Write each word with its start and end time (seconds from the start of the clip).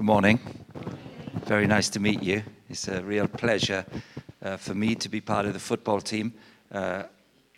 Good 0.00 0.06
morning. 0.06 0.40
Very 1.44 1.66
nice 1.66 1.90
to 1.90 2.00
meet 2.00 2.22
you. 2.22 2.42
It's 2.70 2.88
a 2.88 3.02
real 3.02 3.28
pleasure 3.28 3.84
uh, 4.42 4.56
for 4.56 4.74
me 4.74 4.94
to 4.94 5.10
be 5.10 5.20
part 5.20 5.44
of 5.44 5.52
the 5.52 5.58
football 5.58 6.00
team, 6.00 6.32
uh, 6.72 7.02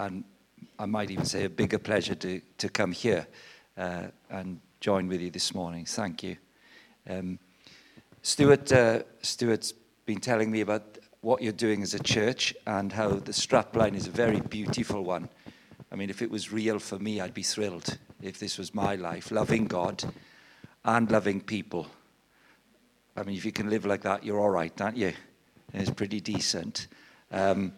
and 0.01 0.25
I 0.77 0.87
might 0.87 1.13
even 1.13 1.25
say 1.25 1.45
a 1.45 1.49
bigger 1.49 1.79
pleasure 1.79 2.17
to, 2.17 2.41
to 2.59 2.69
come 2.69 2.91
here 2.91 3.29
uh, 3.79 4.07
and 4.29 4.59
join 4.81 5.07
with 5.07 5.21
you 5.21 5.31
this 5.31 5.55
morning. 5.55 5.85
Thank 5.85 6.25
you. 6.25 6.37
Um, 7.09 7.39
Stuart, 8.23 8.73
uh, 8.73 9.05
Stuart's 9.23 9.73
been 10.05 10.19
telling 10.19 10.51
me 10.51 10.63
about 10.63 10.99
what 11.21 11.43
you're 11.43 11.53
doing 11.53 11.81
as 11.81 11.95
a 11.95 12.03
church 12.03 12.53
and 12.67 12.93
how 12.93 13.11
the 13.11 13.31
strapline 13.31 13.95
is 13.95 14.09
a 14.09 14.11
very 14.11 14.41
beautiful 14.41 15.05
one. 15.05 15.29
I 15.93 15.95
mean, 15.95 16.11
if 16.11 16.21
it 16.21 16.31
was 16.33 16.51
real 16.51 16.81
for 16.81 16.99
me, 16.99 17.21
I'd 17.21 17.35
be 17.35 17.45
thrilled 17.45 17.99
if 18.21 18.41
this 18.41 18.59
was 18.59 18.75
my 18.75 18.97
life, 18.97 19.31
loving 19.31 19.67
God 19.67 20.03
and 20.85 21.09
loving 21.09 21.41
people. 21.41 21.87
I 23.17 23.23
mean, 23.25 23.37
if 23.37 23.45
you 23.45 23.53
can 23.53 23.69
live 23.69 23.85
like 23.85 24.03
that, 24.03 24.25
you're 24.25 24.41
all 24.41 24.51
right, 24.51 24.79
aren't 24.81 24.97
you? 24.97 25.13
It's 25.75 25.91
pretty 25.91 26.21
decent. 26.21 26.87
Um, 27.31 27.73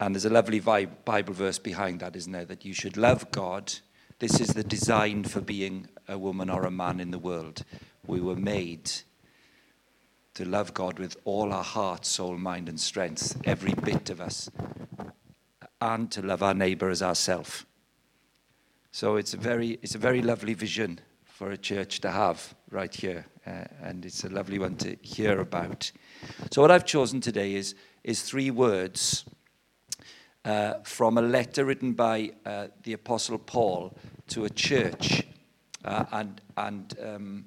and 0.00 0.14
there's 0.14 0.24
a 0.24 0.30
lovely 0.30 0.60
Bible 0.60 1.34
verse 1.34 1.58
behind 1.58 2.00
that, 2.00 2.16
isn't 2.16 2.32
there? 2.32 2.44
That 2.44 2.64
you 2.64 2.74
should 2.74 2.96
love 2.96 3.30
God. 3.30 3.72
This 4.18 4.40
is 4.40 4.48
the 4.48 4.64
design 4.64 5.24
for 5.24 5.40
being 5.40 5.88
a 6.08 6.18
woman 6.18 6.50
or 6.50 6.64
a 6.64 6.70
man 6.70 6.98
in 6.98 7.10
the 7.10 7.18
world. 7.18 7.64
We 8.06 8.20
were 8.20 8.36
made 8.36 8.90
to 10.34 10.44
love 10.44 10.72
God 10.72 10.98
with 10.98 11.16
all 11.24 11.52
our 11.52 11.64
heart, 11.64 12.04
soul, 12.04 12.36
mind, 12.38 12.68
and 12.68 12.80
strength, 12.80 13.40
every 13.44 13.74
bit 13.74 14.10
of 14.10 14.20
us, 14.20 14.50
and 15.80 16.10
to 16.10 16.22
love 16.22 16.42
our 16.42 16.54
neighbor 16.54 16.88
as 16.88 17.02
ourselves. 17.02 17.66
So 18.92 19.16
it's 19.16 19.34
a 19.34 19.36
very, 19.36 19.78
it's 19.82 19.94
a 19.94 19.98
very 19.98 20.22
lovely 20.22 20.54
vision 20.54 21.00
for 21.24 21.50
a 21.50 21.56
church 21.56 22.00
to 22.00 22.10
have 22.10 22.54
right 22.70 22.94
here, 22.94 23.26
uh, 23.46 23.64
and 23.82 24.04
it's 24.04 24.24
a 24.24 24.28
lovely 24.28 24.58
one 24.58 24.76
to 24.76 24.96
hear 25.02 25.40
about. 25.40 25.90
So 26.50 26.62
what 26.62 26.70
I've 26.70 26.84
chosen 26.84 27.20
today 27.20 27.54
is 27.54 27.74
is 28.04 28.22
three 28.22 28.50
words 28.50 29.24
uh, 30.44 30.74
from 30.84 31.18
a 31.18 31.22
letter 31.22 31.64
written 31.64 31.92
by 31.92 32.32
uh, 32.44 32.68
the 32.82 32.94
Apostle 32.94 33.38
Paul 33.38 33.96
to 34.28 34.44
a 34.44 34.50
church, 34.50 35.24
uh, 35.84 36.04
and 36.12 36.40
and 36.56 36.98
um, 37.02 37.44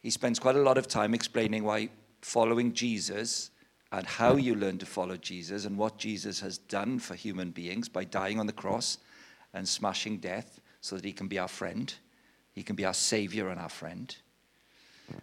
he 0.00 0.10
spends 0.10 0.38
quite 0.38 0.56
a 0.56 0.62
lot 0.62 0.78
of 0.78 0.86
time 0.86 1.14
explaining 1.14 1.64
why 1.64 1.88
following 2.22 2.72
Jesus 2.72 3.50
and 3.92 4.06
how 4.06 4.36
you 4.36 4.54
learn 4.54 4.78
to 4.78 4.86
follow 4.86 5.16
Jesus 5.16 5.64
and 5.64 5.78
what 5.78 5.96
Jesus 5.96 6.40
has 6.40 6.58
done 6.58 6.98
for 6.98 7.14
human 7.14 7.50
beings 7.50 7.88
by 7.88 8.04
dying 8.04 8.40
on 8.40 8.46
the 8.46 8.52
cross 8.52 8.98
and 9.54 9.66
smashing 9.66 10.18
death 10.18 10.60
so 10.80 10.96
that 10.96 11.04
he 11.04 11.12
can 11.12 11.28
be 11.28 11.38
our 11.38 11.48
friend 11.48 11.94
he 12.56 12.62
can 12.62 12.74
be 12.74 12.86
our 12.86 12.94
savior 12.94 13.50
and 13.50 13.60
our 13.60 13.68
friend. 13.68 14.16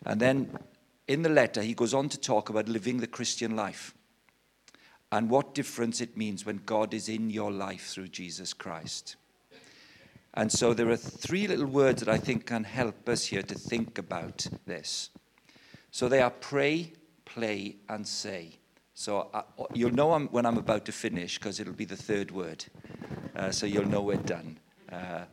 And 0.06 0.20
then 0.20 0.58
in 1.08 1.22
the 1.24 1.30
letter, 1.30 1.62
he 1.62 1.74
goes 1.74 1.94
on 1.94 2.10
to 2.10 2.20
talk 2.20 2.50
about 2.50 2.68
living 2.68 2.98
the 2.98 3.08
Christian 3.08 3.56
life 3.56 3.94
and 5.12 5.30
what 5.30 5.54
difference 5.54 6.02
it 6.02 6.18
means 6.18 6.46
when 6.46 6.62
God 6.66 6.94
is 6.94 7.08
in 7.08 7.30
your 7.30 7.52
life 7.52 7.88
through 7.88 8.08
Jesus 8.08 8.54
Christ. 8.54 9.16
And 10.34 10.52
so 10.52 10.74
there 10.74 10.90
are 10.90 10.98
three 10.98 11.48
little 11.48 11.68
words 11.68 12.02
that 12.02 12.10
I 12.10 12.18
think 12.18 12.48
can 12.48 12.64
help 12.64 13.08
us 13.08 13.26
here 13.26 13.44
to 13.44 13.56
think 13.56 14.00
about 14.00 14.48
this. 14.66 15.12
So 15.92 16.10
they 16.10 16.22
are 16.22 16.32
pray, 16.32 16.94
play, 17.26 17.76
and 17.88 18.08
say. 18.08 18.58
So 18.96 19.30
I, 19.34 19.40
uh, 19.40 19.66
you'll 19.74 19.94
know 19.94 20.14
I'm, 20.14 20.28
when 20.30 20.46
I'm 20.46 20.58
about 20.58 20.86
to 20.86 20.92
finish 20.92 21.38
because 21.38 21.60
it'll 21.60 21.74
be 21.74 21.86
the 21.86 21.96
third 21.96 22.32
word. 22.32 22.66
Uh, 23.36 23.52
so 23.52 23.68
you'll 23.68 23.88
know 23.88 24.02
we're 24.02 24.16
done. 24.18 24.58
Uh, 24.92 25.26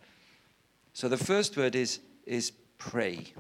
so 0.93 1.09
the 1.09 1.17
first 1.17 1.57
word 1.57 1.75
is, 1.75 2.01
is 2.27 2.53
pray. 2.77 3.33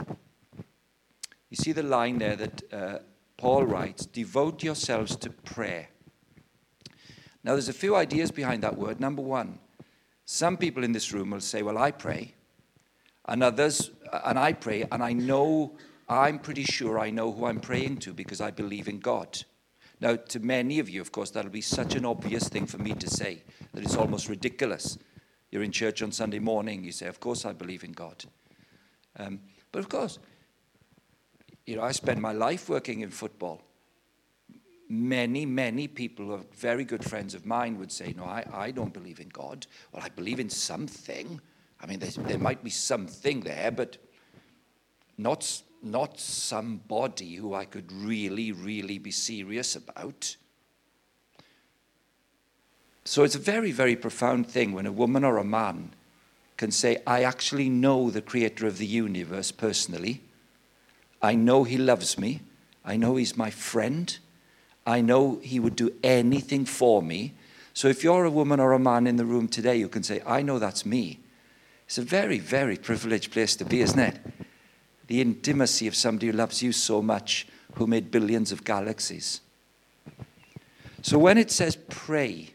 You 1.50 1.56
see 1.56 1.72
the 1.72 1.82
line 1.82 2.18
there 2.18 2.36
that 2.36 2.72
uh, 2.72 2.98
Paul 3.36 3.66
writes 3.66 4.06
devote 4.06 4.62
yourselves 4.62 5.16
to 5.16 5.30
prayer. 5.30 5.88
Now, 7.42 7.52
there's 7.52 7.68
a 7.68 7.74
few 7.74 7.96
ideas 7.96 8.30
behind 8.30 8.62
that 8.62 8.76
word. 8.76 9.00
Number 9.00 9.22
one, 9.22 9.58
some 10.24 10.56
people 10.56 10.84
in 10.84 10.92
this 10.92 11.12
room 11.12 11.30
will 11.30 11.40
say, 11.40 11.62
Well, 11.62 11.78
I 11.78 11.90
pray. 11.90 12.34
And 13.26 13.42
others, 13.42 13.90
and 14.24 14.38
I 14.38 14.52
pray, 14.52 14.86
and 14.90 15.02
I 15.02 15.12
know, 15.12 15.76
I'm 16.08 16.38
pretty 16.38 16.64
sure 16.64 16.98
I 16.98 17.10
know 17.10 17.32
who 17.32 17.46
I'm 17.46 17.60
praying 17.60 17.98
to 17.98 18.12
because 18.12 18.40
I 18.40 18.50
believe 18.50 18.88
in 18.88 18.98
God. 18.98 19.44
Now, 20.00 20.16
to 20.16 20.40
many 20.40 20.78
of 20.78 20.88
you, 20.88 21.00
of 21.00 21.12
course, 21.12 21.30
that'll 21.30 21.50
be 21.50 21.60
such 21.60 21.94
an 21.94 22.04
obvious 22.04 22.48
thing 22.48 22.66
for 22.66 22.78
me 22.78 22.94
to 22.94 23.08
say 23.08 23.42
that 23.72 23.84
it's 23.84 23.96
almost 23.96 24.28
ridiculous. 24.28 24.98
You're 25.50 25.62
in 25.62 25.72
church 25.72 26.02
on 26.02 26.12
Sunday 26.12 26.38
morning, 26.38 26.84
you 26.84 26.92
say, 26.92 27.06
Of 27.06 27.20
course 27.20 27.44
I 27.44 27.52
believe 27.52 27.84
in 27.84 27.92
God. 27.92 28.24
Um, 29.18 29.40
but 29.72 29.80
of 29.80 29.88
course, 29.88 30.18
you 31.70 31.76
know, 31.76 31.82
I 31.82 31.92
spend 31.92 32.20
my 32.20 32.32
life 32.32 32.68
working 32.68 33.02
in 33.02 33.10
football. 33.10 33.62
Many, 34.88 35.46
many 35.46 35.86
people 35.86 36.26
who 36.26 36.32
are 36.32 36.44
very 36.56 36.84
good 36.84 37.04
friends 37.04 37.32
of 37.32 37.46
mine 37.46 37.78
would 37.78 37.92
say, 37.92 38.12
No, 38.16 38.24
I, 38.24 38.44
I 38.52 38.70
don't 38.72 38.92
believe 38.92 39.20
in 39.20 39.28
God. 39.28 39.68
Well, 39.92 40.02
I 40.04 40.08
believe 40.08 40.40
in 40.40 40.50
something. 40.50 41.40
I 41.80 41.86
mean, 41.86 42.00
there 42.00 42.38
might 42.38 42.64
be 42.64 42.70
something 42.70 43.42
there, 43.42 43.70
but 43.70 43.98
not, 45.16 45.62
not 45.80 46.18
somebody 46.18 47.36
who 47.36 47.54
I 47.54 47.66
could 47.66 47.92
really, 47.92 48.50
really 48.50 48.98
be 48.98 49.12
serious 49.12 49.76
about. 49.76 50.36
So 53.04 53.22
it's 53.22 53.36
a 53.36 53.38
very, 53.38 53.70
very 53.70 53.94
profound 53.94 54.48
thing 54.48 54.72
when 54.72 54.86
a 54.86 54.92
woman 54.92 55.22
or 55.22 55.36
a 55.36 55.44
man 55.44 55.92
can 56.56 56.72
say, 56.72 57.00
I 57.06 57.22
actually 57.22 57.68
know 57.68 58.10
the 58.10 58.20
creator 58.20 58.66
of 58.66 58.78
the 58.78 58.86
universe 58.86 59.52
personally. 59.52 60.20
I 61.22 61.34
know 61.34 61.64
he 61.64 61.76
loves 61.76 62.18
me. 62.18 62.40
I 62.84 62.96
know 62.96 63.16
he's 63.16 63.36
my 63.36 63.50
friend. 63.50 64.16
I 64.86 65.00
know 65.00 65.38
he 65.42 65.60
would 65.60 65.76
do 65.76 65.92
anything 66.02 66.64
for 66.64 67.02
me. 67.02 67.34
So 67.74 67.88
if 67.88 68.02
you're 68.02 68.24
a 68.24 68.30
woman 68.30 68.60
or 68.60 68.72
a 68.72 68.78
man 68.78 69.06
in 69.06 69.16
the 69.16 69.24
room 69.24 69.48
today, 69.48 69.76
you 69.76 69.88
can 69.88 70.02
say, 70.02 70.22
I 70.26 70.42
know 70.42 70.58
that's 70.58 70.86
me. 70.86 71.20
It's 71.86 71.98
a 71.98 72.02
very, 72.02 72.38
very 72.38 72.76
privileged 72.76 73.32
place 73.32 73.56
to 73.56 73.64
be, 73.64 73.80
isn't 73.80 73.98
it? 73.98 74.18
The 75.06 75.20
intimacy 75.20 75.86
of 75.86 75.94
somebody 75.94 76.28
who 76.28 76.32
loves 76.32 76.62
you 76.62 76.72
so 76.72 77.02
much, 77.02 77.46
who 77.74 77.86
made 77.86 78.10
billions 78.10 78.52
of 78.52 78.64
galaxies. 78.64 79.40
So 81.02 81.18
when 81.18 81.38
it 81.38 81.50
says 81.50 81.76
pray, 81.88 82.50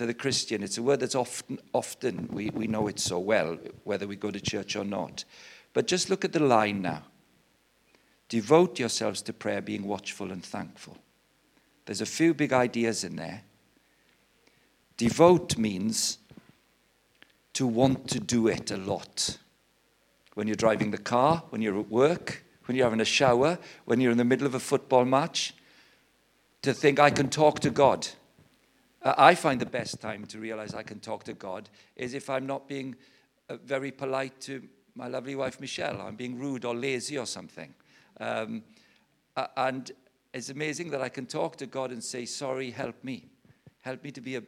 to 0.00 0.06
the 0.06 0.14
Christian. 0.14 0.62
It's 0.62 0.78
a 0.78 0.82
word 0.82 1.00
that's 1.00 1.14
often, 1.14 1.58
often 1.74 2.26
we, 2.32 2.48
we 2.48 2.66
know 2.66 2.88
it 2.88 2.98
so 2.98 3.18
well, 3.18 3.58
whether 3.84 4.06
we 4.06 4.16
go 4.16 4.30
to 4.30 4.40
church 4.40 4.74
or 4.74 4.82
not. 4.82 5.26
But 5.74 5.86
just 5.86 6.08
look 6.08 6.24
at 6.24 6.32
the 6.32 6.40
line 6.40 6.80
now. 6.80 7.02
Devote 8.30 8.78
yourselves 8.78 9.20
to 9.22 9.32
prayer, 9.32 9.60
being 9.60 9.86
watchful 9.86 10.30
and 10.30 10.42
thankful. 10.42 10.96
There's 11.84 12.00
a 12.00 12.06
few 12.06 12.32
big 12.32 12.52
ideas 12.52 13.02
in 13.02 13.16
there. 13.16 13.42
Devote 14.96 15.58
means 15.58 16.18
to 17.54 17.66
want 17.66 18.08
to 18.08 18.20
do 18.20 18.46
it 18.46 18.70
a 18.70 18.76
lot. 18.76 19.36
When 20.34 20.46
you're 20.46 20.54
driving 20.54 20.92
the 20.92 20.98
car, 20.98 21.42
when 21.50 21.60
you're 21.60 21.78
at 21.80 21.90
work, 21.90 22.44
when 22.66 22.76
you're 22.76 22.86
having 22.86 23.00
a 23.00 23.04
shower, 23.04 23.58
when 23.84 24.00
you're 24.00 24.12
in 24.12 24.18
the 24.18 24.24
middle 24.24 24.46
of 24.46 24.54
a 24.54 24.60
football 24.60 25.04
match, 25.04 25.52
to 26.62 26.72
think, 26.72 27.00
I 27.00 27.10
can 27.10 27.30
talk 27.30 27.58
to 27.60 27.70
God. 27.70 28.06
Uh, 29.02 29.14
I 29.18 29.34
find 29.34 29.60
the 29.60 29.66
best 29.66 30.00
time 30.00 30.24
to 30.26 30.38
realize 30.38 30.72
I 30.72 30.84
can 30.84 31.00
talk 31.00 31.24
to 31.24 31.32
God 31.32 31.68
is 31.96 32.14
if 32.14 32.30
I'm 32.30 32.46
not 32.46 32.68
being 32.68 32.94
uh, 33.48 33.56
very 33.56 33.90
polite 33.90 34.40
to 34.42 34.62
my 34.94 35.08
lovely 35.08 35.34
wife 35.34 35.60
Michelle. 35.60 36.00
I'm 36.00 36.14
being 36.14 36.38
rude 36.38 36.64
or 36.64 36.76
lazy 36.76 37.18
or 37.18 37.26
something. 37.26 37.74
Um, 38.20 38.62
and 39.56 39.90
it's 40.32 40.50
amazing 40.50 40.90
that 40.90 41.00
I 41.00 41.08
can 41.08 41.26
talk 41.26 41.56
to 41.56 41.66
God 41.66 41.90
and 41.90 42.04
say, 42.04 42.24
Sorry, 42.24 42.70
help 42.70 43.02
me. 43.02 43.26
Help 43.80 44.04
me 44.04 44.10
to 44.12 44.20
be 44.20 44.36
a, 44.36 44.42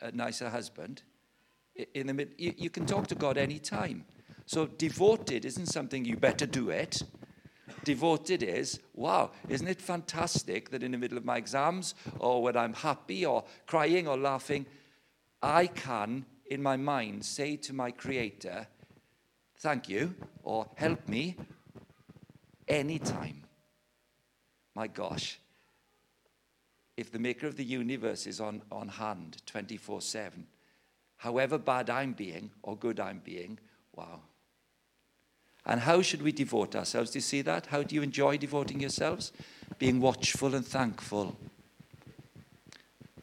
a 0.00 0.12
nicer 0.12 0.50
husband. 0.50 1.02
In 1.94 2.06
the 2.06 2.14
mid, 2.14 2.34
you, 2.38 2.54
you 2.56 2.70
can 2.70 2.86
talk 2.86 3.06
to 3.08 3.14
God 3.14 3.38
anytime. 3.38 4.04
So 4.46 4.66
devoted 4.66 5.44
isn't 5.44 5.66
something 5.66 6.04
you 6.04 6.16
better 6.16 6.46
do 6.46 6.70
it 6.70 7.02
devoted 7.84 8.42
is 8.42 8.80
wow, 8.94 9.30
isn't 9.48 9.68
it 9.68 9.80
fantastic 9.80 10.70
that 10.70 10.82
in 10.82 10.92
the 10.92 10.98
middle 10.98 11.18
of 11.18 11.24
my 11.24 11.36
exams 11.36 11.94
or 12.18 12.42
when 12.42 12.56
I'm 12.56 12.72
happy 12.72 13.24
or 13.24 13.44
crying 13.66 14.08
or 14.08 14.16
laughing, 14.16 14.66
I 15.42 15.66
can, 15.66 16.24
in 16.46 16.62
my 16.62 16.76
mind, 16.76 17.24
say 17.24 17.56
to 17.56 17.72
my 17.72 17.90
Creator, 17.90 18.66
thank 19.58 19.88
you 19.88 20.14
or 20.42 20.68
help 20.76 21.06
me 21.08 21.36
anytime. 22.68 23.42
My 24.74 24.86
gosh, 24.86 25.38
if 26.96 27.10
the 27.10 27.18
maker 27.18 27.46
of 27.46 27.56
the 27.56 27.64
universe 27.64 28.26
is 28.26 28.40
on, 28.40 28.62
on 28.70 28.88
hand 28.88 29.42
24 29.46 30.00
7, 30.00 30.46
however 31.16 31.58
bad 31.58 31.90
I'm 31.90 32.12
being 32.12 32.50
or 32.62 32.76
good 32.76 33.00
I'm 33.00 33.20
being, 33.24 33.58
wow, 33.94 34.20
and 35.66 35.80
how 35.80 36.02
should 36.02 36.22
we 36.22 36.32
devote 36.32 36.76
ourselves? 36.76 37.10
Do 37.10 37.18
you 37.18 37.22
see 37.22 37.42
that? 37.42 37.66
How 37.66 37.82
do 37.82 37.94
you 37.94 38.02
enjoy 38.02 38.36
devoting 38.36 38.80
yourselves? 38.80 39.32
Being 39.78 40.00
watchful 40.00 40.54
and 40.54 40.66
thankful. 40.66 41.36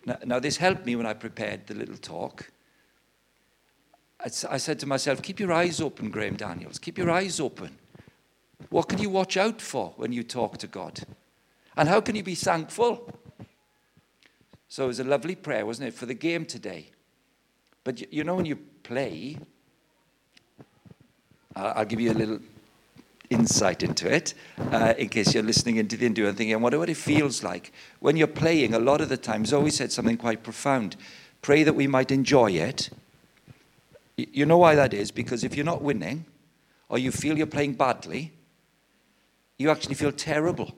Now, 0.06 0.18
now 0.26 0.40
this 0.40 0.58
helped 0.58 0.86
me 0.86 0.96
when 0.96 1.06
I 1.06 1.14
prepared 1.14 1.68
the 1.68 1.76
little 1.76 1.98
talk. 1.98 2.52
I, 4.20 4.30
I 4.50 4.58
said 4.58 4.80
to 4.80 4.88
myself, 4.88 5.22
keep 5.22 5.40
your 5.40 5.54
eyes 5.54 5.80
open, 5.80 6.10
Graham 6.10 6.36
Daniels. 6.36 6.80
Keep 6.80 6.98
your 6.98 7.12
eyes 7.12 7.40
open. 7.40 7.78
What 8.70 8.88
can 8.88 9.00
you 9.00 9.10
watch 9.10 9.38
out 9.38 9.62
for 9.62 9.94
when 9.98 10.12
you 10.12 10.24
talk 10.24 10.58
to 10.60 10.68
God? 10.68 11.02
And 11.76 11.90
how 11.90 12.02
can 12.02 12.16
you 12.16 12.24
be 12.24 12.36
thankful? 12.36 13.10
So 14.68 14.86
it 14.86 14.88
was 14.88 15.00
a 15.00 15.04
lovely 15.04 15.36
prayer, 15.36 15.66
wasn't 15.66 15.90
it, 15.90 15.94
for 15.94 16.06
the 16.06 16.14
game 16.14 16.46
today? 16.46 16.92
But 17.84 18.14
you 18.14 18.24
know, 18.24 18.36
when 18.36 18.46
you 18.46 18.56
play, 18.84 19.38
I'll 21.56 21.86
give 21.86 22.00
you 22.00 22.12
a 22.12 22.14
little 22.14 22.40
insight 23.30 23.82
into 23.82 24.14
it 24.14 24.34
uh, 24.72 24.94
in 24.98 25.10
case 25.10 25.34
you're 25.34 25.44
listening 25.44 25.78
into 25.78 25.98
the 25.98 26.06
interview 26.06 26.28
and 26.28 26.38
thinking, 26.38 26.54
I 26.54 26.58
wonder 26.58 26.80
what 26.80 26.90
it 26.90 26.98
feels 26.98 27.44
like. 27.44 27.72
When 28.00 28.18
you're 28.18 28.28
playing, 28.28 28.74
a 28.74 28.80
lot 28.80 29.02
of 29.02 29.10
the 29.10 29.18
time, 29.18 29.46
Zoe 29.46 29.70
said 29.72 29.92
something 29.92 30.18
quite 30.18 30.44
profound. 30.44 30.98
Pray 31.42 31.64
that 31.64 31.74
we 31.74 31.88
might 31.88 32.12
enjoy 32.12 32.52
it. 32.52 32.90
You 34.18 34.46
know 34.46 34.58
why 34.58 34.76
that 34.76 34.94
is? 34.94 35.12
Because 35.12 35.44
if 35.44 35.56
you're 35.56 35.66
not 35.66 35.82
winning 35.82 36.26
or 36.90 36.98
you 36.98 37.12
feel 37.12 37.38
you're 37.38 37.48
playing 37.48 37.74
badly, 37.74 38.34
you 39.62 39.70
actually 39.70 39.96
feel 39.96 40.12
terrible. 40.12 40.74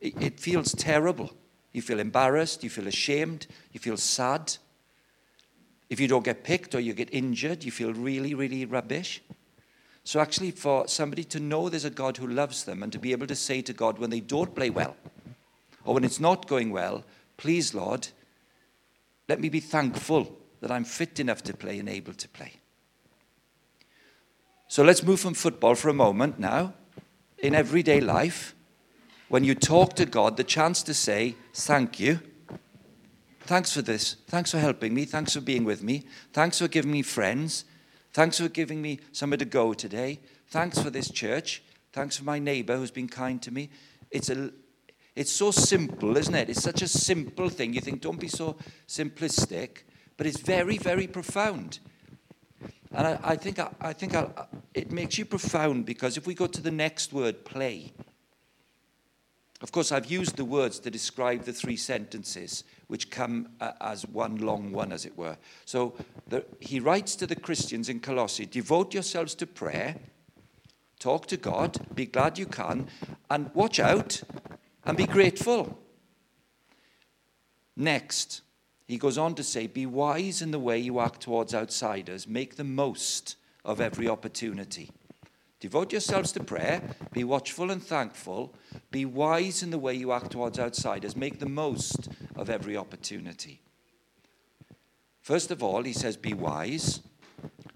It 0.00 0.40
feels 0.40 0.72
terrible. 0.74 1.30
You 1.72 1.82
feel 1.82 2.00
embarrassed, 2.00 2.64
you 2.64 2.70
feel 2.70 2.88
ashamed, 2.88 3.46
you 3.72 3.78
feel 3.78 3.98
sad. 3.98 4.56
If 5.90 6.00
you 6.00 6.08
don't 6.08 6.24
get 6.24 6.42
picked 6.42 6.74
or 6.74 6.80
you 6.80 6.94
get 6.94 7.12
injured, 7.12 7.62
you 7.62 7.70
feel 7.70 7.92
really, 7.92 8.34
really 8.34 8.64
rubbish. 8.64 9.22
So, 10.02 10.18
actually, 10.18 10.52
for 10.52 10.88
somebody 10.88 11.24
to 11.24 11.38
know 11.38 11.68
there's 11.68 11.84
a 11.84 11.90
God 11.90 12.16
who 12.16 12.26
loves 12.26 12.64
them 12.64 12.82
and 12.82 12.90
to 12.92 12.98
be 12.98 13.12
able 13.12 13.26
to 13.26 13.36
say 13.36 13.60
to 13.62 13.72
God 13.72 13.98
when 13.98 14.10
they 14.10 14.20
don't 14.20 14.54
play 14.54 14.70
well 14.70 14.96
or 15.84 15.94
when 15.94 16.04
it's 16.04 16.18
not 16.18 16.48
going 16.48 16.70
well, 16.70 17.04
please, 17.36 17.74
Lord, 17.74 18.08
let 19.28 19.40
me 19.40 19.50
be 19.50 19.60
thankful 19.60 20.38
that 20.60 20.70
I'm 20.70 20.84
fit 20.84 21.20
enough 21.20 21.42
to 21.44 21.54
play 21.54 21.78
and 21.78 21.88
able 21.88 22.14
to 22.14 22.28
play. 22.28 22.54
So, 24.68 24.82
let's 24.82 25.02
move 25.02 25.20
from 25.20 25.34
football 25.34 25.74
for 25.74 25.90
a 25.90 25.94
moment 25.94 26.38
now. 26.38 26.72
In 27.42 27.54
everyday 27.54 28.00
life, 28.00 28.54
when 29.28 29.44
you 29.44 29.54
talk 29.54 29.94
to 29.94 30.04
God, 30.04 30.36
the 30.36 30.44
chance 30.44 30.82
to 30.82 30.92
say, 30.92 31.36
Thank 31.54 31.98
you. 31.98 32.20
Thanks 33.40 33.72
for 33.72 33.80
this. 33.80 34.16
Thanks 34.28 34.50
for 34.50 34.58
helping 34.58 34.92
me. 34.92 35.06
Thanks 35.06 35.32
for 35.32 35.40
being 35.40 35.64
with 35.64 35.82
me. 35.82 36.04
Thanks 36.32 36.58
for 36.58 36.68
giving 36.68 36.92
me 36.92 37.02
friends. 37.02 37.64
Thanks 38.12 38.38
for 38.38 38.48
giving 38.48 38.82
me 38.82 39.00
somewhere 39.12 39.38
to 39.38 39.44
go 39.44 39.72
today. 39.72 40.20
Thanks 40.48 40.80
for 40.80 40.90
this 40.90 41.10
church. 41.10 41.62
Thanks 41.92 42.16
for 42.16 42.24
my 42.24 42.38
neighbor 42.38 42.76
who's 42.76 42.90
been 42.90 43.08
kind 43.08 43.40
to 43.42 43.50
me. 43.50 43.70
It's, 44.10 44.28
a, 44.28 44.50
it's 45.16 45.32
so 45.32 45.50
simple, 45.50 46.16
isn't 46.16 46.34
it? 46.34 46.50
It's 46.50 46.62
such 46.62 46.82
a 46.82 46.88
simple 46.88 47.48
thing. 47.48 47.72
You 47.72 47.80
think, 47.80 48.02
don't 48.02 48.20
be 48.20 48.28
so 48.28 48.56
simplistic, 48.86 49.78
but 50.16 50.26
it's 50.26 50.40
very, 50.40 50.76
very 50.76 51.06
profound. 51.06 51.80
And 52.92 53.06
I, 53.06 53.18
I 53.22 53.36
think, 53.36 53.58
I, 53.58 53.70
I 53.80 53.92
think 53.92 54.14
I'll, 54.14 54.48
it 54.74 54.90
makes 54.90 55.18
you 55.18 55.24
profound 55.24 55.86
because 55.86 56.16
if 56.16 56.26
we 56.26 56.34
go 56.34 56.46
to 56.46 56.60
the 56.60 56.70
next 56.70 57.12
word, 57.12 57.44
play, 57.44 57.92
of 59.62 59.72
course, 59.72 59.92
I've 59.92 60.10
used 60.10 60.36
the 60.36 60.44
words 60.44 60.78
to 60.80 60.90
describe 60.90 61.44
the 61.44 61.52
three 61.52 61.76
sentences, 61.76 62.64
which 62.86 63.10
come 63.10 63.50
uh, 63.60 63.72
as 63.80 64.06
one 64.06 64.38
long 64.38 64.72
one, 64.72 64.90
as 64.90 65.04
it 65.04 65.16
were. 65.18 65.36
So 65.66 65.94
the, 66.28 66.44
he 66.60 66.80
writes 66.80 67.14
to 67.16 67.26
the 67.26 67.36
Christians 67.36 67.90
in 67.90 68.00
Colossae 68.00 68.46
devote 68.46 68.94
yourselves 68.94 69.34
to 69.36 69.46
prayer, 69.46 69.96
talk 70.98 71.26
to 71.26 71.36
God, 71.36 71.78
be 71.94 72.06
glad 72.06 72.38
you 72.38 72.46
can, 72.46 72.88
and 73.28 73.50
watch 73.54 73.78
out 73.78 74.22
and 74.84 74.96
be 74.96 75.06
grateful. 75.06 75.78
Next, 77.76 78.40
he 78.90 78.98
goes 78.98 79.18
on 79.18 79.34
to 79.36 79.42
say, 79.42 79.66
Be 79.66 79.86
wise 79.86 80.42
in 80.42 80.50
the 80.50 80.58
way 80.58 80.78
you 80.78 81.00
act 81.00 81.20
towards 81.20 81.54
outsiders, 81.54 82.26
make 82.26 82.56
the 82.56 82.64
most 82.64 83.36
of 83.64 83.80
every 83.80 84.08
opportunity. 84.08 84.90
Devote 85.60 85.92
yourselves 85.92 86.32
to 86.32 86.42
prayer, 86.42 86.82
be 87.12 87.22
watchful 87.22 87.70
and 87.70 87.82
thankful, 87.82 88.54
be 88.90 89.04
wise 89.04 89.62
in 89.62 89.70
the 89.70 89.78
way 89.78 89.94
you 89.94 90.10
act 90.10 90.30
towards 90.32 90.58
outsiders, 90.58 91.14
make 91.14 91.38
the 91.38 91.48
most 91.48 92.08
of 92.34 92.48
every 92.48 92.76
opportunity. 92.76 93.60
First 95.20 95.50
of 95.50 95.62
all, 95.62 95.82
he 95.82 95.92
says, 95.92 96.16
Be 96.16 96.32
wise. 96.32 97.00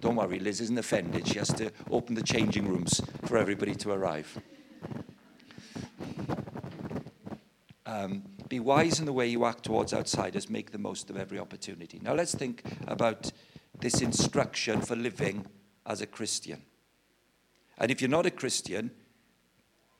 Don't 0.00 0.16
worry, 0.16 0.38
Liz 0.38 0.60
isn't 0.60 0.78
offended. 0.78 1.28
She 1.28 1.38
has 1.38 1.52
to 1.54 1.70
open 1.90 2.14
the 2.14 2.22
changing 2.22 2.66
rooms 2.66 3.00
for 3.24 3.38
everybody 3.38 3.74
to 3.76 3.90
arrive. 3.90 4.38
Um, 7.86 8.22
be 8.48 8.60
wise 8.60 8.98
in 8.98 9.06
the 9.06 9.12
way 9.12 9.26
you 9.26 9.44
act 9.44 9.64
towards 9.64 9.94
outsiders, 9.94 10.50
make 10.50 10.70
the 10.70 10.78
most 10.78 11.10
of 11.10 11.16
every 11.16 11.38
opportunity. 11.38 12.00
Now, 12.02 12.14
let's 12.14 12.34
think 12.34 12.62
about 12.86 13.32
this 13.80 14.00
instruction 14.00 14.80
for 14.80 14.96
living 14.96 15.46
as 15.86 16.00
a 16.00 16.06
Christian. 16.06 16.62
And 17.78 17.90
if 17.90 18.00
you're 18.00 18.10
not 18.10 18.26
a 18.26 18.30
Christian, 18.30 18.90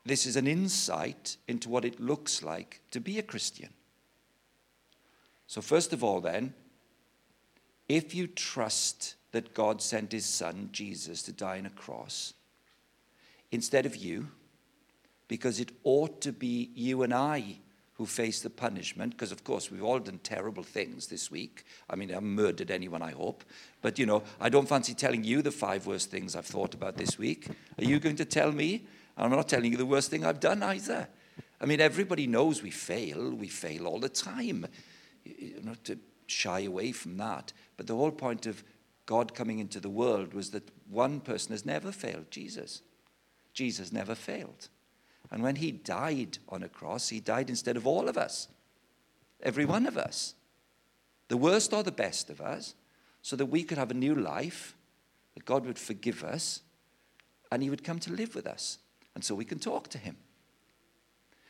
this 0.04 0.26
is 0.26 0.36
an 0.36 0.46
insight 0.46 1.36
into 1.48 1.68
what 1.68 1.84
it 1.84 1.98
looks 1.98 2.42
like 2.42 2.80
to 2.90 3.00
be 3.00 3.18
a 3.18 3.22
Christian. 3.22 3.70
So, 5.46 5.60
first 5.60 5.92
of 5.92 6.04
all, 6.04 6.20
then, 6.20 6.54
if 7.88 8.14
you 8.14 8.26
trust 8.26 9.16
that 9.32 9.54
God 9.54 9.82
sent 9.82 10.12
his 10.12 10.24
son, 10.24 10.68
Jesus, 10.72 11.22
to 11.22 11.32
die 11.32 11.58
on 11.58 11.66
a 11.66 11.70
cross 11.70 12.34
instead 13.50 13.86
of 13.86 13.96
you, 13.96 14.28
because 15.28 15.58
it 15.60 15.72
ought 15.84 16.20
to 16.20 16.32
be 16.32 16.70
you 16.74 17.02
and 17.02 17.12
I 17.12 17.58
who 17.94 18.06
face 18.06 18.40
the 18.40 18.50
punishment, 18.50 19.12
because 19.12 19.30
of 19.30 19.44
course 19.44 19.70
we've 19.70 19.84
all 19.84 20.00
done 20.00 20.18
terrible 20.22 20.64
things 20.64 21.06
this 21.06 21.30
week. 21.30 21.64
I 21.88 21.96
mean, 21.96 22.10
I 22.10 22.14
haven't 22.14 22.34
murdered 22.34 22.70
anyone, 22.70 23.02
I 23.02 23.12
hope. 23.12 23.44
But 23.82 23.98
you 23.98 24.06
know, 24.06 24.24
I 24.40 24.48
don't 24.48 24.68
fancy 24.68 24.94
telling 24.94 25.22
you 25.22 25.42
the 25.42 25.52
five 25.52 25.86
worst 25.86 26.10
things 26.10 26.34
I've 26.34 26.46
thought 26.46 26.74
about 26.74 26.96
this 26.96 27.18
week. 27.18 27.48
Are 27.78 27.84
you 27.84 28.00
going 28.00 28.16
to 28.16 28.24
tell 28.24 28.50
me? 28.50 28.86
I'm 29.16 29.30
not 29.30 29.48
telling 29.48 29.70
you 29.70 29.78
the 29.78 29.86
worst 29.86 30.10
thing 30.10 30.24
I've 30.24 30.40
done 30.40 30.62
either. 30.62 31.08
I 31.60 31.66
mean, 31.66 31.80
everybody 31.80 32.26
knows 32.26 32.62
we 32.62 32.70
fail. 32.70 33.30
We 33.30 33.48
fail 33.48 33.86
all 33.86 34.00
the 34.00 34.08
time. 34.08 34.66
You 35.24 35.60
Not 35.62 35.84
to 35.84 35.98
shy 36.26 36.60
away 36.60 36.92
from 36.92 37.16
that. 37.18 37.52
But 37.76 37.86
the 37.86 37.94
whole 37.94 38.10
point 38.10 38.46
of 38.46 38.64
God 39.06 39.34
coming 39.34 39.60
into 39.60 39.80
the 39.80 39.90
world 39.90 40.34
was 40.34 40.50
that 40.50 40.68
one 40.90 41.20
person 41.20 41.52
has 41.52 41.64
never 41.64 41.92
failed 41.92 42.30
Jesus. 42.30 42.82
Jesus 43.52 43.92
never 43.92 44.14
failed. 44.14 44.68
And 45.30 45.42
when 45.42 45.56
he 45.56 45.72
died 45.72 46.38
on 46.48 46.62
a 46.62 46.68
cross, 46.68 47.08
he 47.08 47.20
died 47.20 47.48
instead 47.48 47.76
of 47.76 47.86
all 47.86 48.08
of 48.08 48.16
us, 48.16 48.48
every 49.42 49.64
one 49.64 49.86
of 49.86 49.96
us, 49.96 50.34
the 51.28 51.36
worst 51.36 51.72
or 51.72 51.82
the 51.82 51.90
best 51.90 52.30
of 52.30 52.40
us, 52.40 52.74
so 53.22 53.36
that 53.36 53.46
we 53.46 53.64
could 53.64 53.78
have 53.78 53.90
a 53.90 53.94
new 53.94 54.14
life, 54.14 54.76
that 55.34 55.44
God 55.44 55.66
would 55.66 55.78
forgive 55.78 56.22
us, 56.22 56.60
and 57.50 57.62
he 57.62 57.70
would 57.70 57.84
come 57.84 57.98
to 58.00 58.12
live 58.12 58.34
with 58.34 58.46
us. 58.46 58.78
And 59.14 59.24
so 59.24 59.34
we 59.34 59.44
can 59.44 59.58
talk 59.58 59.88
to 59.88 59.98
him. 59.98 60.16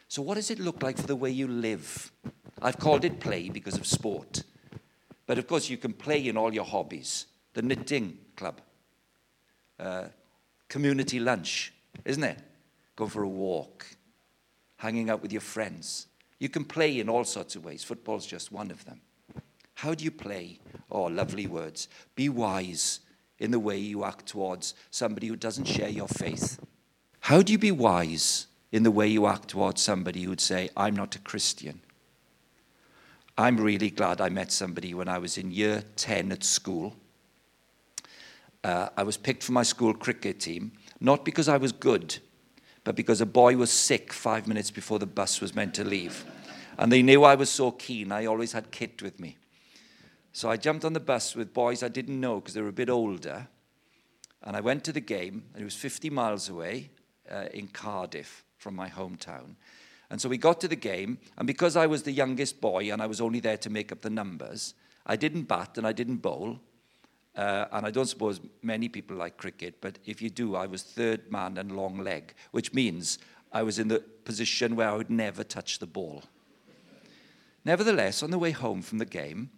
So, 0.09 0.23
what 0.23 0.35
does 0.35 0.51
it 0.51 0.61
look 0.61 0.83
like 0.83 0.97
for 0.97 1.07
the 1.07 1.17
way 1.17 1.31
you 1.31 1.49
live? 1.49 2.13
I've 2.63 2.79
called 2.79 3.05
it 3.05 3.21
play 3.21 3.49
because 3.49 3.77
of 3.77 3.87
sport. 3.87 4.45
But 5.27 5.39
of 5.39 5.47
course, 5.47 5.69
you 5.69 5.77
can 5.77 5.93
play 5.93 6.29
in 6.29 6.37
all 6.37 6.53
your 6.53 6.65
hobbies 6.65 7.27
the 7.55 7.63
knitting 7.63 8.19
club, 8.37 8.61
uh, 9.79 10.05
community 10.69 11.21
lunch, 11.21 11.73
isn't 12.05 12.25
it? 12.25 12.39
Go 12.97 13.07
for 13.09 13.23
a 13.23 13.29
walk, 13.29 13.87
hanging 14.77 15.11
out 15.11 15.23
with 15.23 15.33
your 15.33 15.41
friends. 15.41 16.07
You 16.39 16.49
can 16.49 16.65
play 16.65 17.01
in 17.01 17.09
all 17.09 17.25
sorts 17.25 17.57
of 17.57 17.65
ways. 17.65 17.85
Football's 17.85 18.27
just 18.27 18.53
one 18.53 18.71
of 18.71 18.85
them. 18.85 19.01
How 19.75 19.95
do 19.95 20.05
you 20.05 20.11
play? 20.11 20.59
Oh, 20.91 21.05
lovely 21.05 21.47
words. 21.47 21.89
Be 22.15 22.29
wise 22.29 23.01
in 23.39 23.51
the 23.51 23.59
way 23.59 23.79
you 23.79 24.05
act 24.05 24.27
towards 24.27 24.75
somebody 24.91 25.27
who 25.27 25.37
doesn't 25.37 25.67
share 25.67 25.89
your 25.89 26.09
faith. 26.09 26.61
How 27.21 27.43
do 27.43 27.53
you 27.53 27.59
be 27.59 27.73
wise 27.73 28.47
in 28.71 28.83
the 28.83 28.91
way 28.91 29.09
you 29.09 29.27
act 29.27 29.49
towards 29.49 29.81
somebody 29.81 30.23
who 30.23 30.31
would 30.31 30.41
say, 30.41 30.71
I'm 30.77 30.95
not 30.95 31.17
a 31.17 31.21
Christian? 31.21 31.81
I'm 33.37 33.57
really 33.57 33.91
glad 33.91 34.21
I 34.21 34.29
met 34.29 34.53
somebody 34.53 34.95
when 34.95 35.09
I 35.09 35.19
was 35.19 35.39
in 35.39 35.51
year 35.51 35.83
10 35.97 36.31
at 36.31 36.45
school. 36.45 36.95
Uh, 38.63 38.89
I 38.97 39.03
was 39.03 39.17
picked 39.17 39.43
for 39.43 39.53
my 39.53 39.65
school 39.65 39.93
cricket 39.93 40.41
team, 40.41 40.73
not 41.01 41.25
because 41.25 41.49
I 41.49 41.57
was 41.57 41.73
good, 41.73 42.19
but 42.85 42.95
because 42.95 43.21
a 43.21 43.27
boy 43.27 43.57
was 43.57 43.71
sick 43.71 44.13
five 44.13 44.47
minutes 44.47 44.71
before 44.71 44.99
the 44.99 45.07
bus 45.07 45.41
was 45.41 45.55
meant 45.55 45.75
to 45.75 45.85
leave. 45.85 46.25
And 46.79 46.93
they 46.93 47.03
knew 47.03 47.25
I 47.25 47.35
was 47.35 47.51
so 47.51 47.71
keen, 47.71 48.13
I 48.13 48.27
always 48.27 48.53
had 48.53 48.71
kit 48.71 49.03
with 49.03 49.19
me. 49.19 49.39
So 50.33 50.51
I 50.51 50.57
jumped 50.57 50.85
on 50.85 50.93
the 50.93 51.01
bus 51.01 51.35
with 51.35 51.55
boys 51.55 51.83
I 51.83 51.89
didn't 51.89 52.21
know 52.21 52.41
because 52.41 52.55
they 52.55 52.61
were 52.61 52.69
a 52.69 52.73
bit 52.73 52.91
older. 52.91 53.49
And 54.43 54.57
I 54.57 54.61
went 54.61 54.85
to 54.85 54.93
the 54.93 55.01
game, 55.01 55.45
and 55.55 55.63
it 55.63 55.65
was 55.65 55.77
50 55.77 56.11
miles 56.11 56.49
away 56.49 56.91
uh, 57.31 57.47
in 57.55 57.69
Cardiff 57.69 58.45
from 58.59 58.75
my 58.75 58.91
hometown. 58.91 59.55
And 60.11 60.21
so 60.21 60.29
we 60.29 60.37
got 60.37 60.61
to 60.61 60.69
the 60.69 60.77
game, 60.77 61.19
and 61.39 61.47
because 61.47 61.77
I 61.77 61.87
was 61.87 62.03
the 62.03 62.13
youngest 62.13 62.61
boy 62.61 62.93
and 62.93 63.01
I 63.01 63.07
was 63.07 63.21
only 63.21 63.41
there 63.41 63.57
to 63.57 63.71
make 63.71 63.91
up 63.91 64.03
the 64.03 64.11
numbers, 64.11 64.75
I 65.07 65.17
didn't 65.17 65.45
bat 65.45 65.79
and 65.79 65.87
I 65.87 65.93
didn't 65.93 66.19
bowl. 66.19 66.61
Uh, 67.37 67.67
and 67.73 67.85
I 67.85 67.91
don't 67.91 68.07
suppose 68.07 68.41
many 68.63 68.89
people 68.89 69.17
like 69.17 69.37
cricket, 69.37 69.81
but 69.81 69.99
if 70.07 70.23
you 70.23 70.31
do, 70.31 70.55
I 70.55 70.67
was 70.67 70.83
third 70.83 71.33
man 71.33 71.59
and 71.59 71.77
long 71.77 71.99
leg, 71.99 72.35
which 72.53 72.73
means 72.73 73.19
I 73.53 73.63
was 73.63 73.79
in 73.79 73.89
the 73.89 74.01
position 74.25 74.77
where 74.77 74.89
I 74.89 74.97
would 74.97 75.11
never 75.11 75.43
touch 75.43 75.79
the 75.79 75.87
ball. 75.87 76.23
Nevertheless, 77.65 78.23
on 78.23 78.31
the 78.31 78.39
way 78.39 78.51
home 78.51 78.83
from 78.83 78.99
the 78.99 79.05
game, 79.05 79.51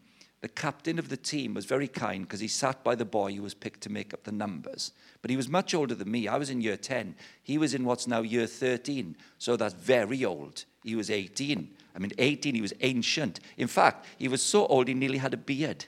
the 0.42 0.48
captain 0.48 0.98
of 0.98 1.08
the 1.08 1.16
team 1.16 1.54
was 1.54 1.64
very 1.64 1.88
kind 1.88 2.22
because 2.22 2.40
he 2.40 2.48
sat 2.48 2.84
by 2.84 2.94
the 2.94 3.04
boy 3.04 3.32
who 3.32 3.42
was 3.42 3.54
picked 3.54 3.80
to 3.82 3.90
make 3.90 4.14
up 4.14 4.24
the 4.24 4.32
numbers. 4.32 4.92
But 5.22 5.30
he 5.30 5.36
was 5.36 5.48
much 5.48 5.74
older 5.74 5.94
than 5.94 6.10
me. 6.10 6.28
I 6.28 6.36
was 6.36 6.50
in 6.50 6.60
year 6.60 6.76
10. 6.76 7.16
He 7.42 7.58
was 7.58 7.74
in 7.74 7.84
what's 7.84 8.06
now 8.06 8.20
year 8.20 8.46
13. 8.46 9.16
So 9.38 9.56
that's 9.56 9.74
very 9.74 10.24
old. 10.24 10.64
He 10.84 10.94
was 10.94 11.10
18. 11.10 11.68
I 11.94 11.98
mean, 11.98 12.12
18, 12.18 12.54
he 12.54 12.60
was 12.60 12.74
ancient. 12.80 13.40
In 13.56 13.66
fact, 13.66 14.06
he 14.18 14.28
was 14.28 14.42
so 14.42 14.66
old 14.66 14.88
he 14.88 14.94
nearly 14.94 15.18
had 15.18 15.34
a 15.34 15.38
beard. 15.38 15.86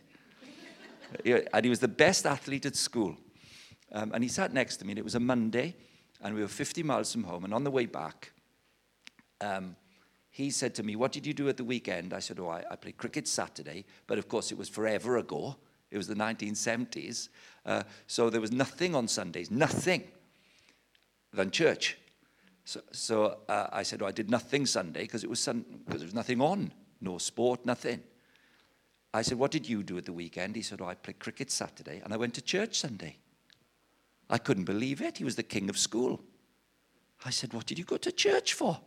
And 1.25 1.65
he 1.65 1.71
was 1.71 1.81
the 1.81 1.89
best 1.89 2.27
athlete 2.27 2.67
at 2.67 2.77
school. 2.77 3.17
Um, 3.93 4.13
and 4.13 4.23
he 4.23 4.29
sat 4.29 4.53
next 4.53 4.77
to 4.79 4.85
me, 4.85 4.93
and 4.93 4.99
it 4.99 5.05
was 5.05 5.15
a 5.15 5.21
Monday, 5.21 5.75
and 6.21 6.35
we 6.35 6.43
were 6.43 6.49
50 6.49 6.83
miles 6.83 7.13
from 7.13 7.25
home. 7.25 7.45
And 7.45 7.55
on 7.55 7.65
the 7.65 7.71
way 7.71 7.87
back, 7.87 8.33
um, 9.41 9.77
he 10.31 10.51
said 10.51 10.75
to 10.77 10.83
me, 10.83 10.97
What 10.97 11.13
did 11.13 11.27
you 11.27 11.35
do 11.35 11.49
at 11.49 11.57
the 11.57 11.65
weekend? 11.65 12.13
I 12.13 12.21
said, 12.21 12.39
Oh, 12.39 12.49
I, 12.49 12.65
I 12.71 12.77
played 12.77 12.97
cricket 12.97 13.27
Saturday, 13.27 13.85
but 14.07 14.19
of 14.19 14.29
course 14.29 14.53
it 14.53 14.59
was 14.59 14.69
forever 14.69 15.17
ago. 15.17 15.57
It 15.91 15.97
was 15.97 16.07
the 16.07 16.15
1970s. 16.15 17.29
Uh, 17.65 17.83
so 18.07 18.29
there 18.29 18.41
was 18.41 18.53
nothing 18.53 18.95
on 18.95 19.09
Sundays, 19.09 19.51
nothing 19.51 20.05
than 21.33 21.51
church. 21.51 21.97
So, 22.65 22.81
so 22.93 23.39
uh, 23.49 23.69
I 23.73 23.83
said, 23.83 24.03
oh, 24.03 24.07
I 24.07 24.13
did 24.13 24.31
nothing 24.31 24.67
Sunday 24.67 25.03
because 25.03 25.25
it 25.25 25.31
was 25.31 25.41
sun- 25.41 25.65
cause 25.89 26.01
there 26.01 26.07
was 26.07 26.15
nothing 26.15 26.43
on, 26.43 26.73
no 27.01 27.17
sport, 27.17 27.65
nothing. 27.65 28.03
I 29.13 29.23
said, 29.23 29.39
What 29.39 29.51
did 29.51 29.69
you 29.69 29.83
do 29.83 29.99
at 29.99 30.05
the 30.05 30.13
weekend? 30.13 30.57
He 30.57 30.63
said, 30.63 30.81
Oh, 30.81 30.87
I 30.87 30.95
played 30.95 31.19
cricket 31.19 31.51
Saturday 31.51 32.01
and 32.05 32.13
I 32.13 32.17
went 32.17 32.35
to 32.35 32.43
church 32.43 32.79
Sunday. 32.79 33.17
I 34.31 34.39
couldn't 34.39 34.65
believe 34.65 35.01
it. 35.01 35.19
He 35.19 35.25
was 35.25 35.37
the 35.37 35.43
king 35.43 35.71
of 35.71 35.79
school. 35.79 36.21
I 37.25 37.31
said, 37.31 37.53
What 37.53 37.67
did 37.67 37.79
you 37.79 37.85
go 37.85 37.97
to 37.97 38.13
church 38.13 38.55
for? 38.55 38.79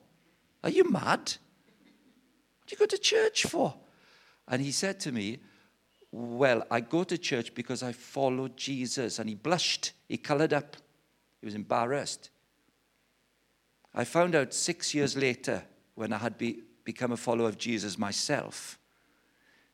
Are 0.64 0.70
you 0.70 0.90
mad? 0.90 1.20
What 1.20 2.68
do 2.68 2.74
you 2.74 2.78
go 2.78 2.86
to 2.86 2.98
church 2.98 3.46
for? 3.48 3.74
And 4.48 4.62
he 4.62 4.72
said 4.72 5.00
to 5.02 5.12
me, 5.12 5.40
Well, 6.12 6.66
I 6.70 6.82
go 6.82 7.04
to 7.04 7.18
church 7.18 7.56
because 7.56 7.82
I 7.82 7.92
follow 7.92 8.48
Jesus. 8.50 9.18
And 9.18 9.28
he 9.28 9.36
blushed, 9.36 9.94
he 10.08 10.18
colored 10.18 10.54
up, 10.54 10.78
he 11.40 11.46
was 11.46 11.56
embarrassed. 11.56 12.30
I 13.94 14.04
found 14.04 14.36
out 14.36 14.54
six 14.54 14.94
years 14.94 15.18
later, 15.18 15.64
when 15.96 16.14
I 16.14 16.18
had 16.18 16.38
be, 16.38 16.62
become 16.86 17.12
a 17.12 17.18
follower 17.18 17.50
of 17.50 17.58
Jesus 17.58 17.98
myself, 17.98 18.78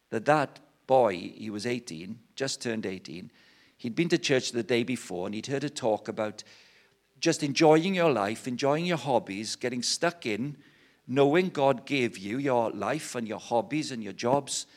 that 0.10 0.26
that 0.26 0.60
boy, 0.86 1.34
he 1.36 1.50
was 1.50 1.66
18, 1.66 2.18
just 2.36 2.62
turned 2.62 2.86
18, 2.86 3.32
he'd 3.78 3.96
been 3.96 4.10
to 4.10 4.18
church 4.18 4.52
the 4.52 4.64
day 4.64 4.84
before 4.84 5.26
and 5.26 5.36
he'd 5.36 5.48
heard 5.48 5.64
a 5.64 5.70
talk 5.70 6.08
about 6.08 6.44
just 7.20 7.44
enjoying 7.44 7.96
your 7.96 8.12
life, 8.12 8.48
enjoying 8.48 8.86
your 8.86 8.98
hobbies, 8.98 9.56
getting 9.56 9.84
stuck 9.84 10.26
in 10.26 10.56
knowing 11.08 11.50
God 11.50 11.86
gave 11.86 12.18
you 12.18 12.38
your 12.38 12.70
life 12.72 13.16
and 13.16 13.28
your 13.28 13.40
hobbies 13.40 13.92
and 13.92 14.04
your 14.04 14.14
jobs, 14.14 14.68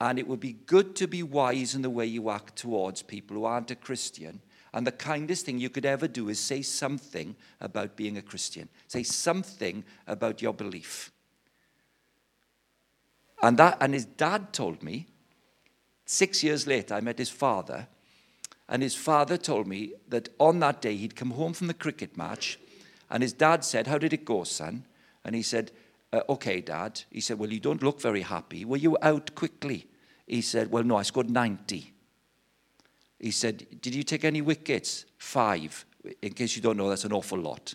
and 0.00 0.18
it 0.18 0.26
would 0.26 0.40
be 0.40 0.54
good 0.54 0.96
to 0.96 1.06
be 1.06 1.22
wise 1.22 1.74
in 1.74 1.82
the 1.82 1.90
way 1.90 2.06
you 2.06 2.30
act 2.30 2.56
towards 2.56 3.02
people 3.02 3.36
who 3.36 3.44
aren't 3.44 3.70
a 3.70 3.76
Christian. 3.76 4.40
And 4.72 4.86
the 4.86 4.92
kindest 4.92 5.44
thing 5.44 5.58
you 5.58 5.70
could 5.70 5.84
ever 5.84 6.08
do 6.08 6.28
is 6.28 6.38
say 6.38 6.62
something 6.62 7.36
about 7.60 7.96
being 7.96 8.16
a 8.16 8.22
Christian. 8.22 8.68
Say 8.86 9.02
something 9.02 9.84
about 10.06 10.40
your 10.40 10.54
belief. 10.54 11.10
And 13.42 13.58
that 13.58 13.78
and 13.80 13.94
his 13.94 14.04
dad 14.04 14.52
told 14.52 14.82
me, 14.82 15.06
six 16.06 16.42
years 16.42 16.66
later, 16.66 16.94
I 16.94 17.00
met 17.00 17.18
his 17.18 17.30
father, 17.30 17.86
and 18.68 18.82
his 18.82 18.94
father 18.94 19.36
told 19.36 19.66
me 19.66 19.92
that 20.08 20.28
on 20.38 20.60
that 20.60 20.82
day 20.82 20.96
he'd 20.96 21.16
come 21.16 21.30
home 21.30 21.52
from 21.52 21.68
the 21.68 21.74
cricket 21.74 22.16
match, 22.16 22.58
and 23.10 23.22
his 23.22 23.32
dad 23.32 23.64
said, 23.64 23.86
How 23.86 23.98
did 23.98 24.12
it 24.12 24.24
go, 24.24 24.44
son? 24.44 24.84
And 25.24 25.34
he 25.34 25.42
said, 25.42 25.72
uh, 26.12 26.20
Okay, 26.28 26.60
Dad. 26.60 27.02
He 27.10 27.20
said, 27.20 27.38
Well, 27.38 27.52
you 27.52 27.60
don't 27.60 27.82
look 27.82 28.00
very 28.00 28.22
happy. 28.22 28.64
Were 28.64 28.76
you 28.76 28.96
out 29.02 29.34
quickly? 29.34 29.86
He 30.26 30.42
said, 30.42 30.70
Well, 30.70 30.84
no, 30.84 30.96
I 30.96 31.02
scored 31.02 31.30
90. 31.30 31.92
He 33.18 33.30
said, 33.30 33.80
Did 33.80 33.94
you 33.94 34.02
take 34.02 34.24
any 34.24 34.40
wickets? 34.40 35.06
Five. 35.16 35.84
In 36.22 36.32
case 36.32 36.56
you 36.56 36.62
don't 36.62 36.76
know, 36.76 36.88
that's 36.88 37.04
an 37.04 37.12
awful 37.12 37.38
lot. 37.38 37.74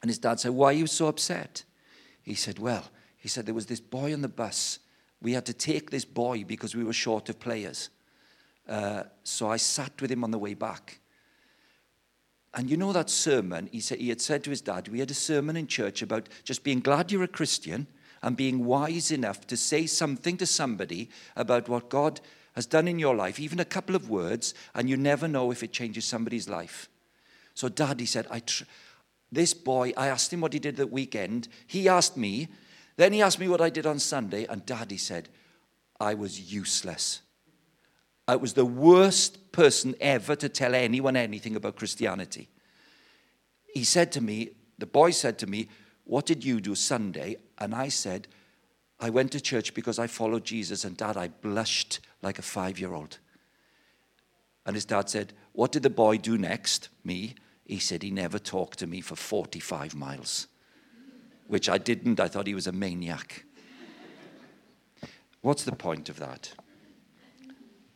And 0.00 0.10
his 0.10 0.18
dad 0.18 0.40
said, 0.40 0.52
Why 0.52 0.68
are 0.68 0.72
you 0.72 0.86
so 0.86 1.08
upset? 1.08 1.64
He 2.22 2.34
said, 2.34 2.58
Well, 2.58 2.84
he 3.18 3.28
said, 3.28 3.46
there 3.46 3.54
was 3.54 3.66
this 3.66 3.80
boy 3.80 4.12
on 4.12 4.22
the 4.22 4.28
bus. 4.28 4.78
We 5.20 5.32
had 5.32 5.46
to 5.46 5.52
take 5.52 5.90
this 5.90 6.04
boy 6.04 6.44
because 6.44 6.74
we 6.74 6.84
were 6.84 6.92
short 6.92 7.28
of 7.28 7.40
players. 7.40 7.90
Uh, 8.68 9.04
so 9.24 9.50
I 9.50 9.56
sat 9.56 10.00
with 10.00 10.10
him 10.10 10.22
on 10.22 10.30
the 10.30 10.38
way 10.38 10.54
back. 10.54 11.00
And 12.54 12.70
you 12.70 12.76
know 12.76 12.92
that 12.92 13.10
sermon, 13.10 13.68
he, 13.72 13.80
said, 13.80 13.98
he 13.98 14.08
had 14.08 14.20
said 14.20 14.44
to 14.44 14.50
his 14.50 14.60
dad, 14.60 14.88
we 14.88 15.00
had 15.00 15.10
a 15.10 15.14
sermon 15.14 15.56
in 15.56 15.66
church 15.66 16.02
about 16.02 16.28
just 16.44 16.64
being 16.64 16.80
glad 16.80 17.10
you're 17.10 17.22
a 17.22 17.28
Christian 17.28 17.86
and 18.22 18.36
being 18.36 18.64
wise 18.64 19.10
enough 19.10 19.46
to 19.48 19.56
say 19.56 19.86
something 19.86 20.36
to 20.38 20.46
somebody 20.46 21.10
about 21.36 21.68
what 21.68 21.88
God 21.88 22.20
has 22.54 22.66
done 22.66 22.88
in 22.88 22.98
your 22.98 23.14
life, 23.14 23.38
even 23.38 23.60
a 23.60 23.64
couple 23.64 23.94
of 23.94 24.10
words, 24.10 24.54
and 24.74 24.88
you 24.88 24.96
never 24.96 25.28
know 25.28 25.50
if 25.50 25.62
it 25.62 25.72
changes 25.72 26.04
somebody's 26.04 26.48
life. 26.48 26.88
So, 27.54 27.68
dad, 27.68 28.00
he 28.00 28.06
said, 28.06 28.26
I 28.30 28.40
tr- 28.40 28.64
this 29.30 29.54
boy, 29.54 29.92
I 29.96 30.08
asked 30.08 30.32
him 30.32 30.40
what 30.40 30.52
he 30.52 30.58
did 30.58 30.76
that 30.76 30.90
weekend. 30.90 31.48
He 31.66 31.88
asked 31.88 32.16
me. 32.16 32.48
Then 32.98 33.12
he 33.12 33.22
asked 33.22 33.38
me 33.38 33.48
what 33.48 33.60
I 33.60 33.70
did 33.70 33.86
on 33.86 34.00
Sunday. 34.00 34.44
And 34.44 34.66
Daddy 34.66 34.96
said, 34.96 35.28
I 36.00 36.14
was 36.14 36.52
useless. 36.52 37.22
I 38.26 38.34
was 38.36 38.52
the 38.52 38.66
worst 38.66 39.52
person 39.52 39.94
ever 40.00 40.34
to 40.36 40.48
tell 40.48 40.74
anyone 40.74 41.16
anything 41.16 41.54
about 41.54 41.76
Christianity. 41.76 42.48
He 43.72 43.84
said 43.84 44.10
to 44.12 44.20
me, 44.20 44.50
the 44.78 44.86
boy 44.86 45.12
said 45.12 45.38
to 45.38 45.46
me, 45.46 45.68
What 46.04 46.26
did 46.26 46.44
you 46.44 46.60
do 46.60 46.74
Sunday? 46.74 47.36
And 47.56 47.72
I 47.72 47.88
said, 47.88 48.26
I 48.98 49.10
went 49.10 49.30
to 49.30 49.40
church 49.40 49.74
because 49.74 50.00
I 50.00 50.08
followed 50.08 50.44
Jesus. 50.44 50.84
And 50.84 50.96
dad, 50.96 51.16
I 51.16 51.28
blushed 51.28 52.00
like 52.20 52.40
a 52.40 52.42
five 52.42 52.80
year 52.80 52.94
old. 52.94 53.18
And 54.66 54.74
his 54.74 54.84
dad 54.84 55.08
said, 55.08 55.34
What 55.52 55.70
did 55.70 55.84
the 55.84 55.90
boy 55.90 56.18
do 56.18 56.36
next? 56.36 56.88
Me. 57.04 57.36
He 57.64 57.78
said, 57.78 58.02
He 58.02 58.10
never 58.10 58.40
talked 58.40 58.80
to 58.80 58.88
me 58.88 59.00
for 59.00 59.14
45 59.14 59.94
miles, 59.94 60.48
which 61.48 61.68
I 61.68 61.78
didn't. 61.78 62.20
I 62.20 62.28
thought 62.28 62.46
he 62.46 62.54
was 62.54 62.66
a 62.66 62.72
maniac. 62.72 63.44
What's 65.40 65.64
the 65.64 65.72
point 65.72 66.08
of 66.08 66.18
that? 66.18 66.52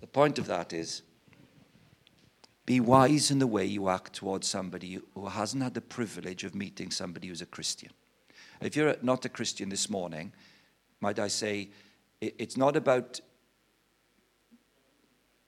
The 0.01 0.07
point 0.07 0.39
of 0.39 0.47
that 0.47 0.73
is 0.73 1.03
be 2.65 2.81
wise 2.81 3.31
in 3.31 3.39
the 3.39 3.47
way 3.47 3.65
you 3.65 3.89
act 3.89 4.15
towards 4.15 4.49
somebody 4.49 5.01
who 5.15 5.27
hasn't 5.27 5.63
had 5.63 5.75
the 5.75 5.81
privilege 5.81 6.45
of 6.45 6.55
meeting 6.55 6.91
somebody 6.91 7.29
who's 7.29 7.43
a 7.43 7.47
Christian. 7.47 7.91
If 8.61 8.77
you're 8.77 8.97
not 9.03 9.25
a 9.25 9.29
Christian 9.29 9.69
this 9.69 9.91
morning, 9.91 10.33
might 11.01 11.19
I 11.19 11.29
say, 11.29 11.71
it's 12.21 12.57
not 12.57 12.77
about 12.77 13.21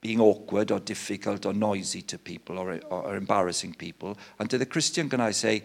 being 0.01 0.21
awkward 0.21 0.71
or 0.71 0.81
difficult 0.81 1.47
or 1.47 1.55
noisy 1.55 2.03
to 2.03 2.19
people 2.19 2.59
or, 2.59 2.79
or, 2.91 3.17
embarrassing 3.17 3.73
people. 3.73 4.19
And 4.39 4.51
to 4.51 4.59
the 4.59 4.67
Christian, 4.67 5.09
can 5.09 5.21
I 5.21 5.31
say, 5.31 5.63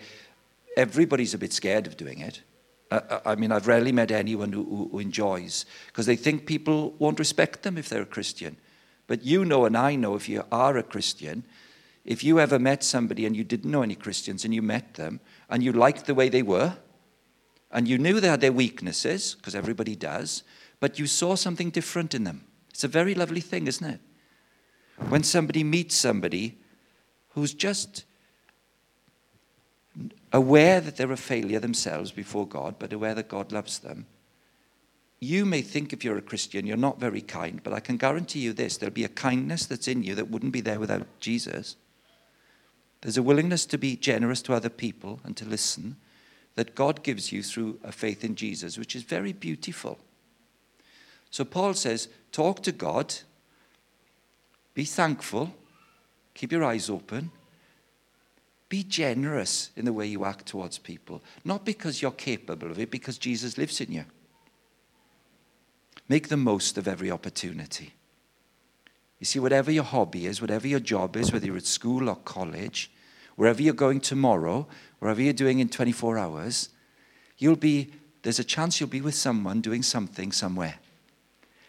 everybody's 0.79 1.33
a 1.33 1.38
bit 1.38 1.53
scared 1.53 1.86
of 1.88 1.98
doing 1.98 2.19
it. 2.19 2.41
Uh, 2.89 3.19
I 3.25 3.36
mean, 3.36 3.51
I've 3.51 3.67
rarely 3.67 3.91
met 3.91 4.12
anyone 4.12 4.51
who, 4.51 4.89
who 4.91 5.00
enjoys 5.00 5.65
because 5.88 6.05
they 6.05 6.15
think 6.15 6.45
people 6.45 6.95
won't 6.98 7.19
respect 7.19 7.63
them 7.63 7.77
if 7.77 7.89
they're 7.89 8.01
a 8.01 8.15
Christian. 8.17 8.57
But 9.05 9.24
you 9.24 9.45
know, 9.45 9.65
and 9.65 9.75
I 9.75 9.95
know, 9.95 10.15
if 10.15 10.29
you 10.29 10.43
are 10.51 10.77
a 10.77 10.83
Christian, 10.83 11.43
if 12.05 12.24
you 12.24 12.39
ever 12.39 12.57
met 12.57 12.83
somebody 12.83 13.25
and 13.25 13.36
you 13.36 13.43
didn't 13.43 13.69
know 13.69 13.83
any 13.83 13.95
Christians 13.95 14.45
and 14.45 14.53
you 14.53 14.62
met 14.62 14.95
them 14.95 15.19
and 15.50 15.62
you 15.62 15.71
liked 15.74 16.05
the 16.05 16.15
way 16.15 16.29
they 16.29 16.43
were, 16.43 16.77
and 17.71 17.88
you 17.88 17.98
knew 17.98 18.19
they 18.19 18.27
had 18.27 18.41
their 18.41 18.51
weaknesses, 18.51 19.36
because 19.36 19.53
everybody 19.53 19.95
does, 19.95 20.43
but 20.79 20.98
you 20.98 21.05
saw 21.05 21.36
something 21.36 21.69
different 21.69 22.15
in 22.15 22.24
them. 22.24 22.45
It's 22.69 22.83
a 22.83 22.88
very 22.88 23.13
lovely 23.13 23.41
thing, 23.41 23.67
isn't 23.67 23.86
it? 23.86 24.00
When 25.09 25.24
somebody 25.24 25.63
meets 25.63 25.95
somebody 25.95 26.57
who's 27.29 27.53
just 27.53 28.05
aware 30.31 30.79
that 30.81 30.95
they're 30.95 31.12
a 31.12 31.17
failure 31.17 31.59
themselves 31.59 32.12
before 32.12 32.48
God, 32.48 32.75
but 32.79 32.93
aware 32.93 33.15
that 33.15 33.29
God 33.29 33.51
loves 33.51 33.79
them 33.79 34.05
you 35.19 35.45
may 35.45 35.62
think 35.62 35.91
if 35.91 36.03
you're 36.03 36.17
a 36.17 36.21
Christian, 36.21 36.65
you're 36.65 36.77
not 36.77 37.00
very 37.00 37.21
kind, 37.21 37.62
but 37.63 37.74
I 37.74 37.81
can 37.81 37.98
guarantee 37.98 38.39
you 38.39 38.53
this 38.53 38.77
there'll 38.77 38.93
be 38.93 39.03
a 39.03 39.09
kindness 39.09 39.65
that's 39.65 39.88
in 39.88 40.03
you 40.03 40.15
that 40.15 40.29
wouldn't 40.29 40.53
be 40.53 40.62
there 40.62 40.79
without 40.79 41.07
Jesus. 41.19 41.75
There's 43.01 43.17
a 43.17 43.24
willingness 43.24 43.65
to 43.67 43.77
be 43.77 43.95
generous 43.95 44.41
to 44.43 44.53
other 44.53 44.69
people 44.69 45.19
and 45.24 45.36
to 45.38 45.45
listen 45.45 45.98
that 46.55 46.75
God 46.75 47.03
gives 47.03 47.31
you 47.31 47.43
through 47.43 47.79
a 47.83 47.91
faith 47.91 48.24
in 48.24 48.36
Jesus, 48.36 48.77
which 48.77 48.95
is 48.95 49.03
very 49.03 49.33
beautiful. 49.33 50.00
So 51.31 51.45
Paul 51.45 51.74
says, 51.74 52.09
talk 52.31 52.63
to 52.63 52.71
God, 52.71 53.15
be 54.74 54.83
thankful, 54.83 55.53
keep 56.33 56.51
your 56.51 56.63
eyes 56.63 56.89
open, 56.89 57.31
be 58.70 58.84
generous 58.84 59.72
in 59.76 59.84
the 59.86 59.94
way 59.94 60.06
you 60.06 60.26
act 60.26 60.46
towards 60.46 60.78
people, 60.78 61.22
not 61.44 61.66
because 61.66 62.02
you're 62.02 62.12
capable 62.12 62.70
of 62.70 62.80
it, 62.80 62.92
because 62.92 63.18
Jesus 63.18 63.58
lives 63.58 63.82
in 63.82 63.92
you. 63.92 64.06
Make 66.08 66.30
the 66.30 66.38
most 66.38 66.78
of 66.78 66.88
every 66.88 67.10
opportunity. 67.10 67.94
You 69.20 69.26
see, 69.26 69.40
whatever 69.40 69.72
your 69.72 69.84
hobby 69.84 70.28
is, 70.28 70.40
whatever 70.40 70.68
your 70.68 70.80
job 70.80 71.18
is, 71.18 71.34
whether 71.34 71.46
you're 71.46 71.58
at 71.58 71.66
school 71.66 72.10
or 72.10 72.16
college, 72.16 72.92
wherever 73.36 73.62
you're 73.62 73.74
going 73.74 74.02
tomorrow, 74.02 74.68
wherever 75.00 75.22
you're 75.22 75.34
doing 75.34 75.60
in 75.60 75.70
24 75.70 76.18
hours, 76.18 76.70
you'll 77.38 77.56
be, 77.56 77.92
there's 78.22 78.40
a 78.40 78.44
chance 78.44 78.80
you'll 78.80 78.90
be 78.90 79.02
with 79.02 79.16
someone 79.16 79.62
doing 79.62 79.84
something 79.84 80.32
somewhere. 80.32 80.76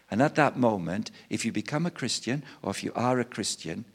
And 0.09 0.21
at 0.21 0.35
that 0.35 0.57
moment, 0.57 1.09
if 1.29 1.45
you 1.45 1.51
become 1.51 1.85
a 1.85 1.91
Christian 1.91 2.43
or 2.61 2.71
if 2.71 2.83
you 2.83 2.91
are 2.95 3.19
a 3.19 3.25
Christian, 3.25 3.85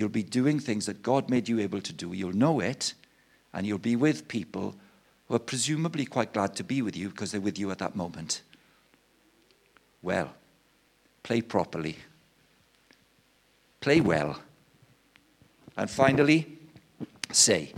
you'll 0.00 0.08
be 0.08 0.22
doing 0.22 0.58
things 0.58 0.86
that 0.86 1.02
God 1.02 1.28
made 1.28 1.46
you 1.46 1.60
able 1.60 1.82
to 1.82 1.92
do. 1.92 2.14
You'll 2.14 2.32
know 2.32 2.58
it, 2.58 2.94
and 3.52 3.66
you'll 3.66 3.78
be 3.78 3.96
with 3.96 4.28
people 4.28 4.74
who 5.28 5.34
are 5.34 5.38
presumably 5.38 6.06
quite 6.06 6.32
glad 6.32 6.56
to 6.56 6.64
be 6.64 6.80
with 6.80 6.96
you 6.96 7.10
because 7.10 7.32
they're 7.32 7.40
with 7.40 7.58
you 7.58 7.70
at 7.70 7.78
that 7.78 7.94
moment. 7.94 8.40
Well, 10.00 10.32
play 11.22 11.42
properly, 11.42 11.96
play 13.80 14.00
well. 14.00 14.40
And 15.76 15.90
finally, 15.90 16.58
say. 17.30 17.72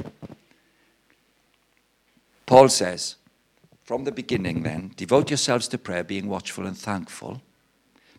Paul 2.47 2.69
says, 2.69 3.17
from 3.83 4.05
the 4.05 4.13
beginning, 4.13 4.63
then, 4.63 4.93
devote 4.97 5.31
yourselves 5.31 5.67
to 5.69 5.79
prayer, 5.79 6.05
being 6.05 6.29
watchful 6.29 6.67
and 6.67 6.79
thankful. 6.79 7.43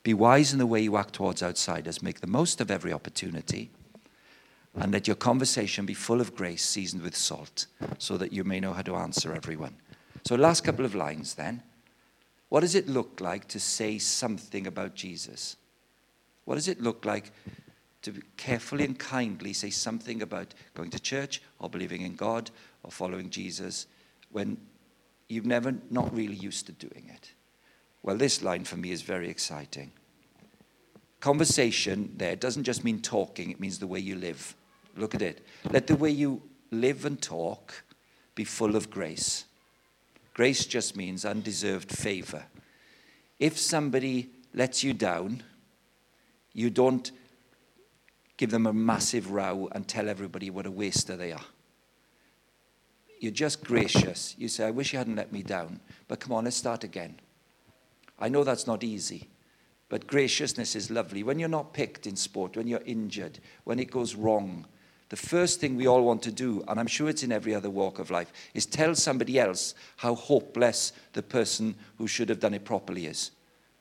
Be 0.03 0.13
wise 0.13 0.51
in 0.51 0.59
the 0.59 0.65
way 0.65 0.81
you 0.81 0.97
act 0.97 1.13
towards 1.13 1.41
outsiders. 1.41 2.03
Make 2.03 2.19
the 2.19 2.27
most 2.27 2.59
of 2.59 2.69
every 2.69 2.91
opportunity. 2.91 3.71
And 4.75 4.91
let 4.91 5.07
your 5.07 5.15
conversation 5.15 5.85
be 5.85 5.93
full 5.93 6.19
of 6.19 6.35
grace, 6.35 6.63
seasoned 6.63 7.03
with 7.03 7.15
salt, 7.15 7.67
so 7.99 8.17
that 8.17 8.33
you 8.33 8.43
may 8.43 8.59
know 8.59 8.73
how 8.73 8.81
to 8.81 8.95
answer 8.95 9.33
everyone. 9.33 9.75
So, 10.25 10.35
last 10.35 10.63
couple 10.63 10.85
of 10.85 10.95
lines 10.95 11.35
then. 11.35 11.61
What 12.49 12.61
does 12.61 12.75
it 12.75 12.87
look 12.87 13.19
like 13.19 13.47
to 13.49 13.59
say 13.59 13.97
something 13.97 14.67
about 14.67 14.93
Jesus? 14.93 15.57
What 16.45 16.55
does 16.55 16.67
it 16.67 16.81
look 16.81 17.03
like 17.05 17.31
to 18.03 18.13
carefully 18.37 18.85
and 18.85 18.99
kindly 18.99 19.53
say 19.53 19.69
something 19.69 20.21
about 20.21 20.53
going 20.73 20.91
to 20.91 20.99
church 20.99 21.41
or 21.59 21.69
believing 21.69 22.01
in 22.01 22.15
God 22.15 22.51
or 22.83 22.91
following 22.91 23.29
Jesus 23.29 23.87
when 24.31 24.57
you've 25.29 25.45
never 25.45 25.73
not 25.89 26.13
really 26.15 26.35
used 26.35 26.65
to 26.67 26.71
doing 26.73 27.09
it. 27.13 27.31
Well, 28.03 28.17
this 28.17 28.43
line 28.43 28.65
for 28.65 28.77
me 28.77 28.91
is 28.91 29.01
very 29.01 29.29
exciting. 29.29 29.91
Conversation 31.21 32.13
there 32.17 32.35
doesn't 32.35 32.65
just 32.65 32.83
mean 32.83 33.01
talking, 33.01 33.49
it 33.49 33.59
means 33.59 33.79
the 33.79 33.87
way 33.87 33.99
you 33.99 34.15
live. 34.15 34.55
Look 34.95 35.15
at 35.15 35.21
it. 35.21 35.45
Let 35.71 35.87
the 35.87 35.95
way 35.95 36.09
you 36.09 36.41
live 36.71 37.05
and 37.05 37.21
talk 37.21 37.83
be 38.35 38.43
full 38.43 38.75
of 38.75 38.89
grace. 38.89 39.45
Grace 40.33 40.65
just 40.65 40.95
means 40.95 41.25
undeserved 41.25 41.91
favor. 41.91 42.45
If 43.39 43.57
somebody 43.57 44.29
lets 44.53 44.83
you 44.83 44.93
down, 44.93 45.43
you 46.53 46.69
don't 46.69 47.11
give 48.37 48.51
them 48.51 48.67
a 48.67 48.73
massive 48.73 49.31
row 49.31 49.69
and 49.73 49.87
tell 49.87 50.09
everybody 50.09 50.49
what 50.49 50.65
a 50.65 50.71
waster 50.71 51.15
they 51.15 51.31
are. 51.31 51.45
You're 53.19 53.31
just 53.31 53.63
gracious. 53.63 54.35
You 54.37 54.47
say, 54.47 54.65
I 54.65 54.71
wish 54.71 54.91
you 54.91 54.99
hadn't 54.99 55.15
let 55.15 55.31
me 55.31 55.43
down, 55.43 55.79
but 56.07 56.19
come 56.19 56.33
on, 56.33 56.43
let's 56.43 56.57
start 56.57 56.83
again. 56.83 57.19
I 58.19 58.29
know 58.29 58.43
that's 58.43 58.67
not 58.67 58.83
easy, 58.83 59.29
but 59.89 60.07
graciousness 60.07 60.75
is 60.75 60.91
lovely. 60.91 61.23
When 61.23 61.39
you're 61.39 61.49
not 61.49 61.73
picked 61.73 62.05
in 62.05 62.15
sport, 62.15 62.57
when 62.57 62.67
you're 62.67 62.81
injured, 62.85 63.39
when 63.63 63.79
it 63.79 63.91
goes 63.91 64.15
wrong, 64.15 64.65
the 65.13 65.17
first 65.17 65.59
thing 65.59 65.75
we 65.75 65.85
all 65.85 66.01
want 66.03 66.23
to 66.23 66.31
do, 66.31 66.63
and 66.67 66.79
I'm 66.79 66.87
sure 66.87 67.07
it's 67.07 67.21
in 67.21 67.31
every 67.31 67.53
other 67.53 67.69
walk 67.69 67.99
of 67.99 68.09
life, 68.09 68.33
is 68.55 68.65
tell 68.65 68.95
somebody 68.95 69.37
else 69.37 69.75
how 69.97 70.15
hopeless 70.15 70.91
the 71.13 71.21
person 71.21 71.75
who 71.99 72.07
should 72.07 72.29
have 72.29 72.39
done 72.39 72.55
it 72.55 72.65
properly 72.65 73.05
is 73.05 73.29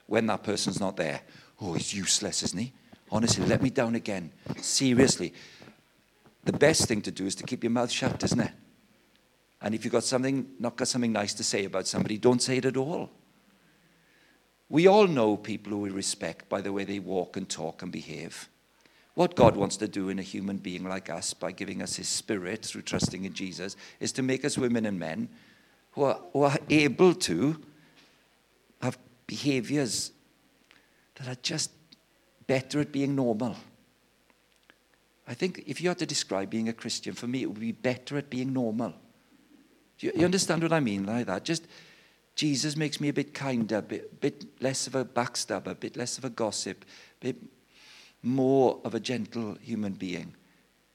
when 0.08 0.26
that 0.26 0.42
person's 0.42 0.78
not 0.78 0.98
there. 0.98 1.22
Oh, 1.58 1.72
he's 1.72 1.94
useless, 1.94 2.42
isn't 2.42 2.58
he? 2.58 2.74
Honestly, 3.10 3.46
let 3.46 3.62
me 3.62 3.70
down 3.70 3.94
again. 3.94 4.30
Seriously. 4.58 5.32
The 6.44 6.52
best 6.52 6.86
thing 6.86 7.00
to 7.00 7.10
do 7.10 7.24
is 7.24 7.34
to 7.36 7.44
keep 7.44 7.64
your 7.64 7.70
mouth 7.70 7.90
shut, 7.90 8.22
isn't 8.24 8.40
it? 8.40 8.52
And 9.62 9.74
if 9.74 9.86
you've 9.86 9.92
got 9.92 10.04
something, 10.04 10.46
not 10.58 10.76
got 10.76 10.88
something 10.88 11.12
nice 11.12 11.32
to 11.32 11.42
say 11.42 11.64
about 11.64 11.86
somebody, 11.86 12.18
don't 12.18 12.42
say 12.42 12.58
it 12.58 12.66
at 12.66 12.76
all. 12.76 13.08
We 14.68 14.86
all 14.86 15.06
know 15.06 15.38
people 15.38 15.72
who 15.72 15.78
we 15.78 15.88
respect 15.88 16.50
by 16.50 16.60
the 16.60 16.74
way 16.74 16.84
they 16.84 16.98
walk 16.98 17.38
and 17.38 17.48
talk 17.48 17.80
and 17.80 17.90
behave. 17.90 18.50
What 19.14 19.34
God 19.34 19.56
wants 19.56 19.76
to 19.78 19.88
do 19.88 20.08
in 20.08 20.18
a 20.18 20.22
human 20.22 20.56
being 20.56 20.84
like 20.88 21.10
us 21.10 21.34
by 21.34 21.52
giving 21.52 21.82
us 21.82 21.96
His 21.96 22.08
Spirit 22.08 22.64
through 22.64 22.82
trusting 22.82 23.24
in 23.24 23.34
Jesus 23.34 23.76
is 24.00 24.12
to 24.12 24.22
make 24.22 24.44
us 24.44 24.56
women 24.56 24.86
and 24.86 24.98
men 24.98 25.28
who 25.92 26.04
are, 26.04 26.20
who 26.32 26.42
are 26.42 26.56
able 26.70 27.14
to 27.14 27.60
have 28.80 28.98
behaviors 29.26 30.12
that 31.16 31.28
are 31.28 31.40
just 31.42 31.70
better 32.46 32.80
at 32.80 32.90
being 32.90 33.14
normal. 33.14 33.56
I 35.28 35.34
think 35.34 35.62
if 35.66 35.80
you 35.80 35.88
had 35.88 35.98
to 35.98 36.06
describe 36.06 36.50
being 36.50 36.68
a 36.68 36.72
Christian, 36.72 37.14
for 37.14 37.26
me, 37.26 37.42
it 37.42 37.46
would 37.46 37.60
be 37.60 37.72
better 37.72 38.16
at 38.16 38.28
being 38.30 38.52
normal. 38.52 38.94
Do 39.98 40.06
you, 40.06 40.12
you 40.16 40.24
understand 40.24 40.62
what 40.62 40.72
I 40.72 40.80
mean 40.80 41.04
like 41.04 41.26
that? 41.26 41.44
Just 41.44 41.66
Jesus 42.34 42.76
makes 42.76 43.00
me 43.00 43.08
a 43.08 43.12
bit 43.12 43.34
kinder, 43.34 43.76
a 43.76 43.82
bit, 43.82 44.20
bit 44.20 44.46
less 44.60 44.86
of 44.86 44.94
a 44.94 45.04
backstabber, 45.04 45.68
a 45.68 45.74
bit 45.74 45.96
less 45.96 46.18
of 46.18 46.24
a 46.24 46.30
gossip, 46.30 46.84
a 47.20 47.26
bit 47.26 47.36
more 48.22 48.78
of 48.84 48.94
a 48.94 49.00
gentle 49.00 49.56
human 49.60 49.92
being 49.92 50.34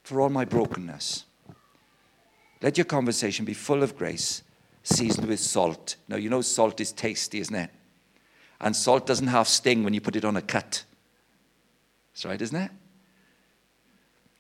for 0.04 0.22
all 0.22 0.30
my 0.30 0.46
brokenness. 0.46 1.26
Let 2.62 2.78
your 2.78 2.86
conversation 2.86 3.46
be 3.46 3.54
full 3.54 3.84
of 3.84 3.98
grace, 3.98 4.42
seasoned 4.84 5.28
with 5.28 5.40
salt. 5.40 5.96
Now, 6.08 6.16
you 6.16 6.30
know 6.30 6.42
salt 6.42 6.80
is 6.80 6.92
tasty, 6.92 7.40
isn't 7.40 7.56
it? 7.56 7.70
And 8.60 8.76
salt 8.76 9.06
doesn't 9.06 9.28
have 9.28 9.48
sting 9.48 9.84
when 9.84 9.94
you 9.94 10.02
put 10.02 10.16
it 10.16 10.26
on 10.26 10.38
a 10.38 10.42
cut. 10.42 10.84
That's 12.14 12.26
right, 12.26 12.42
isn't 12.42 12.60
it? 12.60 12.72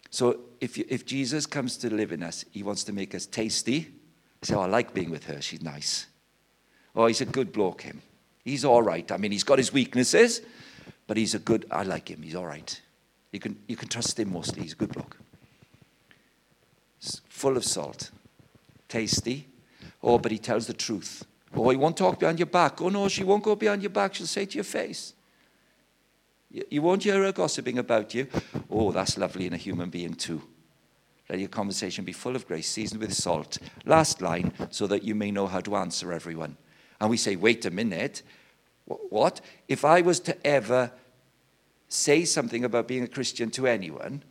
So 0.09 0.39
if, 0.61 0.77
you, 0.77 0.85
if 0.89 1.05
Jesus 1.05 1.45
comes 1.45 1.77
to 1.77 1.93
live 1.93 2.11
in 2.11 2.23
us, 2.23 2.43
he 2.51 2.63
wants 2.63 2.83
to 2.85 2.93
make 2.93 3.13
us 3.13 3.25
tasty, 3.25 3.93
So, 4.41 4.57
oh, 4.57 4.61
I 4.61 4.65
like 4.65 4.93
being 4.93 5.11
with 5.11 5.25
her. 5.25 5.41
She's 5.41 5.61
nice. 5.61 6.07
Oh, 6.95 7.05
he's 7.05 7.21
a 7.21 7.25
good 7.25 7.51
bloke, 7.51 7.81
him. 7.81 8.01
He's 8.43 8.65
all 8.65 8.81
right. 8.81 9.11
I 9.11 9.17
mean, 9.17 9.31
he's 9.31 9.43
got 9.43 9.57
his 9.57 9.73
weaknesses, 9.73 10.41
but 11.07 11.17
he's 11.17 11.33
a 11.33 11.39
good, 11.39 11.65
I 11.71 11.83
like 11.83 12.09
him. 12.11 12.21
He's 12.21 12.35
all 12.35 12.45
right. 12.45 12.81
You 13.31 13.39
can, 13.39 13.57
you 13.67 13.75
can 13.75 13.87
trust 13.87 14.19
him 14.19 14.33
mostly. 14.33 14.63
He's 14.63 14.73
a 14.73 14.75
good 14.75 14.91
bloke. 14.91 15.17
full 17.29 17.57
of 17.57 17.63
salt. 17.63 18.11
Tasty. 18.87 19.47
Oh, 20.03 20.17
but 20.17 20.31
he 20.31 20.37
tells 20.37 20.67
the 20.67 20.73
truth. 20.73 21.25
Oh, 21.55 21.69
he 21.69 21.77
won't 21.77 21.97
talk 21.97 22.19
behind 22.19 22.39
your 22.39 22.45
back. 22.45 22.81
Oh, 22.81 22.89
no, 22.89 23.07
she 23.07 23.23
won't 23.23 23.43
go 23.43 23.55
behind 23.55 23.81
your 23.81 23.89
back. 23.89 24.13
She'll 24.13 24.27
say 24.27 24.45
to 24.45 24.55
your 24.55 24.63
face. 24.63 25.13
You 26.49 26.81
won't 26.81 27.03
hear 27.03 27.21
her 27.23 27.31
gossiping 27.31 27.77
about 27.77 28.13
you. 28.13 28.27
Oh, 28.69 28.91
that's 28.91 29.17
lovely 29.17 29.47
in 29.47 29.53
a 29.53 29.57
human 29.57 29.89
being, 29.89 30.13
too. 30.13 30.41
Let 31.29 31.39
your 31.39 31.49
conversation 31.49 32.05
be 32.05 32.13
full 32.13 32.35
of 32.35 32.47
grace, 32.47 32.69
seasoned 32.69 33.01
with 33.01 33.13
salt. 33.13 33.57
Last 33.85 34.21
line, 34.21 34.53
so 34.69 34.87
that 34.87 35.03
you 35.03 35.13
may 35.13 35.29
know 35.29 35.47
how 35.47 35.59
to 35.61 35.75
answer 35.75 36.13
everyone. 36.13 36.55
And 37.01 37.09
we 37.09 37.17
say, 37.17 37.35
wait 37.35 37.65
a 37.65 37.71
minute. 37.71 38.23
What? 38.87 39.41
If 39.67 39.83
I 39.83 40.01
was 40.01 40.19
to 40.21 40.47
ever 40.47 40.91
say 41.89 42.25
something 42.25 42.63
about 42.63 42.87
being 42.87 43.03
a 43.03 43.07
Christian 43.07 43.51
to 43.51 43.67
anyone, 43.67 44.23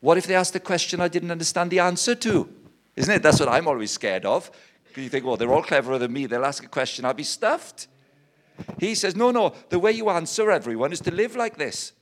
what 0.00 0.18
if 0.18 0.26
they 0.26 0.34
asked 0.34 0.54
a 0.56 0.60
question 0.60 1.00
I 1.00 1.08
didn't 1.08 1.30
understand 1.30 1.70
the 1.70 1.78
answer 1.78 2.14
to? 2.16 2.48
Isn't 2.96 3.14
it? 3.14 3.22
That's 3.22 3.40
what 3.40 3.48
I'm 3.48 3.68
always 3.68 3.90
scared 3.90 4.26
of. 4.26 4.50
You 4.96 5.08
think, 5.08 5.24
well, 5.24 5.36
they're 5.36 5.52
all 5.52 5.62
cleverer 5.62 5.98
than 5.98 6.12
me. 6.12 6.26
They'll 6.26 6.44
ask 6.44 6.62
a 6.64 6.68
question, 6.68 7.04
I'll 7.04 7.14
be 7.14 7.22
stuffed. 7.22 7.86
He 8.78 8.94
says, 8.94 9.16
no, 9.16 9.30
no, 9.30 9.54
the 9.70 9.78
way 9.78 9.92
you 9.92 10.10
answer 10.10 10.50
everyone 10.50 10.92
is 10.92 11.00
to 11.00 11.10
live 11.10 11.36
like 11.36 11.56
this. 11.56 11.92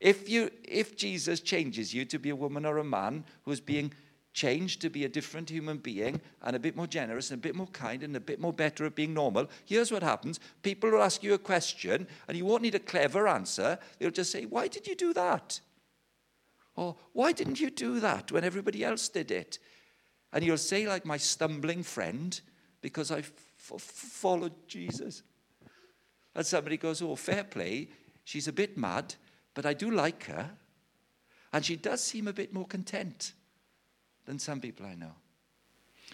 If, 0.00 0.28
you, 0.28 0.50
if 0.64 0.96
Jesus 0.96 1.40
changes 1.40 1.92
you 1.92 2.04
to 2.06 2.18
be 2.18 2.30
a 2.30 2.36
woman 2.36 2.64
or 2.64 2.78
a 2.78 2.84
man 2.84 3.24
who's 3.42 3.60
being 3.60 3.92
changed 4.36 4.82
to 4.82 4.90
be 4.90 5.06
a 5.06 5.08
different 5.08 5.48
human 5.48 5.78
being 5.78 6.20
and 6.42 6.54
a 6.54 6.58
bit 6.58 6.76
more 6.76 6.86
generous 6.86 7.30
and 7.30 7.38
a 7.38 7.42
bit 7.42 7.56
more 7.56 7.66
kind 7.68 8.02
and 8.02 8.14
a 8.14 8.20
bit 8.20 8.38
more 8.38 8.52
better 8.52 8.84
at 8.84 8.94
being 8.94 9.14
normal, 9.14 9.48
here's 9.64 9.90
what 9.90 10.02
happens. 10.02 10.38
People 10.62 10.90
will 10.90 11.02
ask 11.02 11.22
you 11.22 11.32
a 11.32 11.38
question 11.38 12.06
and 12.28 12.36
you 12.36 12.44
won't 12.44 12.62
need 12.62 12.74
a 12.74 12.78
clever 12.78 13.26
answer. 13.26 13.78
They'll 13.98 14.10
just 14.10 14.30
say, 14.30 14.44
Why 14.44 14.68
did 14.68 14.86
you 14.86 14.94
do 14.94 15.14
that? 15.14 15.58
Or 16.76 16.96
why 17.14 17.32
didn't 17.32 17.60
you 17.60 17.70
do 17.70 17.98
that 18.00 18.30
when 18.30 18.44
everybody 18.44 18.84
else 18.84 19.08
did 19.08 19.30
it? 19.30 19.58
And 20.34 20.44
you'll 20.44 20.58
say, 20.58 20.86
like 20.86 21.06
my 21.06 21.16
stumbling 21.16 21.82
friend, 21.82 22.38
because 22.82 23.10
I 23.10 23.20
f- 23.20 23.80
followed 23.80 24.52
Jesus. 24.68 25.22
And 26.34 26.44
somebody 26.44 26.76
goes, 26.76 27.00
Oh, 27.00 27.16
fair 27.16 27.42
play. 27.42 27.88
She's 28.24 28.48
a 28.48 28.52
bit 28.52 28.76
mad, 28.76 29.14
but 29.54 29.64
I 29.64 29.72
do 29.72 29.90
like 29.90 30.24
her. 30.24 30.50
And 31.54 31.64
she 31.64 31.76
does 31.76 32.02
seem 32.02 32.28
a 32.28 32.34
bit 32.34 32.52
more 32.52 32.66
content 32.66 33.32
than 34.26 34.38
some 34.38 34.60
people 34.60 34.84
I 34.84 34.94
know. 34.94 35.12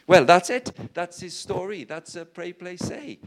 Well, 0.07 0.25
that's 0.25 0.51
it. 0.51 0.70
That's 0.94 1.20
his 1.20 1.37
story. 1.37 1.85
That's 1.85 2.16
a 2.16 2.25
pray, 2.25 2.53
play, 2.53 2.77
say. 2.77 3.18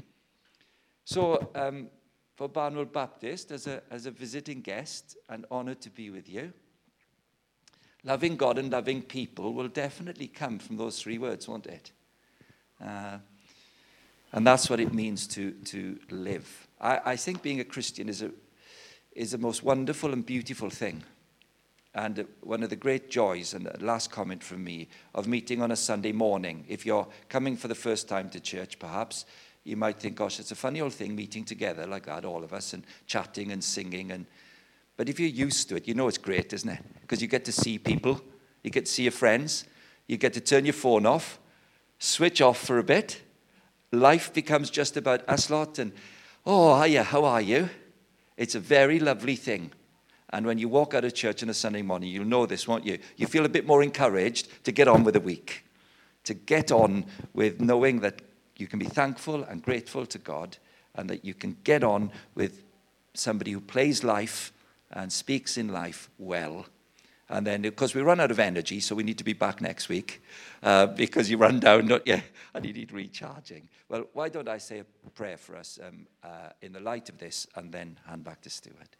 So, 1.03 1.49
um, 1.55 1.89
for 2.35 2.49
Barnwell 2.49 2.85
Baptist, 2.85 3.51
as 3.51 3.67
a, 3.67 3.81
as 3.89 4.05
a 4.05 4.11
visiting 4.11 4.61
guest, 4.61 5.17
and 5.29 5.45
honored 5.49 5.81
to 5.81 5.89
be 5.89 6.09
with 6.09 6.27
you. 6.27 6.51
Loving 8.03 8.35
God 8.35 8.57
and 8.57 8.71
loving 8.71 9.01
people 9.01 9.53
will 9.53 9.67
definitely 9.69 10.27
come 10.27 10.59
from 10.59 10.77
those 10.77 11.01
three 11.01 11.17
words, 11.17 11.47
won't 11.47 11.65
it? 11.65 11.91
Uh, 12.83 13.17
and 14.33 14.45
that's 14.45 14.69
what 14.69 14.79
it 14.79 14.93
means 14.93 15.27
to, 15.27 15.51
to 15.51 15.97
live. 16.11 16.67
I, 16.79 16.99
I 17.05 17.15
think 17.15 17.41
being 17.41 17.61
a 17.61 17.63
Christian 17.63 18.09
is 18.09 18.21
a, 18.21 18.31
is 19.13 19.31
the 19.31 19.37
most 19.37 19.63
wonderful 19.63 20.11
and 20.11 20.25
beautiful 20.25 20.69
thing. 20.69 21.03
And 21.95 22.27
one 22.41 22.61
of 22.61 22.69
the 22.69 22.75
great 22.75 23.09
joys, 23.09 23.53
and 23.53 23.71
last 23.81 24.11
comment 24.11 24.43
from 24.43 24.65
me, 24.65 24.89
of 25.15 25.27
meeting 25.27 25.61
on 25.61 25.71
a 25.71 25.77
Sunday 25.77 26.11
morning. 26.11 26.65
If 26.67 26.85
you're 26.85 27.07
coming 27.29 27.55
for 27.55 27.69
the 27.69 27.75
first 27.75 28.09
time 28.09 28.29
to 28.31 28.39
church, 28.41 28.77
perhaps, 28.79 29.23
you 29.63 29.77
might 29.77 29.97
think, 29.97 30.17
gosh, 30.17 30.41
it's 30.41 30.51
a 30.51 30.55
funny 30.55 30.81
old 30.81 30.93
thing 30.93 31.15
meeting 31.15 31.45
together 31.45 31.87
like 31.87 32.05
that, 32.07 32.25
all 32.25 32.43
of 32.43 32.51
us, 32.51 32.73
and 32.73 32.83
chatting 33.07 33.53
and 33.53 33.63
singing. 33.63 34.11
And, 34.11 34.25
but 34.97 35.07
if 35.07 35.21
you're 35.21 35.29
used 35.29 35.69
to 35.69 35.77
it, 35.77 35.87
you 35.87 35.93
know 35.93 36.09
it's 36.09 36.17
great, 36.17 36.51
isn't 36.51 36.69
it? 36.69 36.79
Because 36.99 37.21
you 37.21 37.29
get 37.29 37.45
to 37.45 37.53
see 37.53 37.79
people, 37.79 38.19
you 38.61 38.71
get 38.71 38.87
to 38.87 38.91
see 38.91 39.03
your 39.03 39.13
friends, 39.13 39.63
you 40.05 40.17
get 40.17 40.33
to 40.33 40.41
turn 40.41 40.65
your 40.65 40.73
phone 40.73 41.05
off, 41.05 41.39
switch 41.97 42.41
off 42.41 42.57
for 42.57 42.77
a 42.77 42.83
bit. 42.83 43.21
Life 43.93 44.33
becomes 44.33 44.69
just 44.69 44.97
about 44.97 45.27
us 45.29 45.49
lot 45.49 45.79
and, 45.79 45.93
oh, 46.45 46.81
hiya, 46.81 47.03
how 47.03 47.23
are 47.23 47.41
you? 47.41 47.69
It's 48.35 48.53
a 48.53 48.59
very 48.59 48.99
lovely 48.99 49.37
thing. 49.37 49.71
And 50.35 50.45
when 50.45 50.57
you 50.57 50.67
walk 50.67 50.93
out 50.93 51.05
of 51.05 51.13
church 51.13 51.43
on 51.43 51.49
a 51.49 51.53
Sunday 51.53 51.81
morning, 51.81 52.09
you'll 52.09 52.25
know 52.25 52.45
this, 52.45 52.67
won't 52.67 52.85
you? 52.85 52.99
You 53.15 53.25
feel 53.25 53.45
a 53.45 53.49
bit 53.49 53.65
more 53.65 53.81
encouraged 53.81 54.49
to 54.65 54.73
get 54.73 54.89
on 54.89 55.05
with 55.05 55.13
the 55.13 55.21
week, 55.21 55.63
to 56.25 56.33
get 56.33 56.73
on 56.73 57.05
with 57.33 57.61
knowing 57.61 58.01
that 58.01 58.21
you 58.57 58.67
can 58.67 58.77
be 58.77 58.85
thankful 58.85 59.45
and 59.45 59.63
grateful 59.63 60.05
to 60.07 60.17
God, 60.17 60.57
and 60.93 61.09
that 61.09 61.23
you 61.23 61.33
can 61.33 61.55
get 61.63 61.85
on 61.85 62.11
with 62.35 62.63
somebody 63.13 63.51
who 63.51 63.61
plays 63.61 64.03
life 64.03 64.51
and 64.91 65.09
speaks 65.09 65.57
in 65.57 65.69
life 65.69 66.09
well. 66.17 66.65
And 67.29 67.47
then, 67.47 67.61
because 67.61 67.95
we 67.95 68.01
run 68.01 68.19
out 68.19 68.29
of 68.29 68.37
energy, 68.37 68.81
so 68.81 68.93
we 68.93 69.03
need 69.03 69.17
to 69.19 69.23
be 69.23 69.31
back 69.31 69.61
next 69.61 69.87
week 69.87 70.21
uh, 70.61 70.87
because 70.87 71.29
you 71.29 71.37
run 71.37 71.61
down, 71.61 71.87
don't 71.87 72.05
you? 72.05 72.21
And 72.53 72.65
you 72.65 72.73
need 72.73 72.91
recharging. 72.91 73.69
Well, 73.87 74.07
why 74.11 74.27
don't 74.27 74.49
I 74.49 74.57
say 74.57 74.79
a 74.79 75.09
prayer 75.11 75.37
for 75.37 75.55
us 75.55 75.79
um, 75.81 76.07
uh, 76.23 76.49
in 76.61 76.73
the 76.73 76.81
light 76.81 77.07
of 77.07 77.17
this 77.19 77.47
and 77.55 77.71
then 77.71 77.99
hand 78.05 78.25
back 78.25 78.41
to 78.41 78.49
Stuart? 78.49 78.97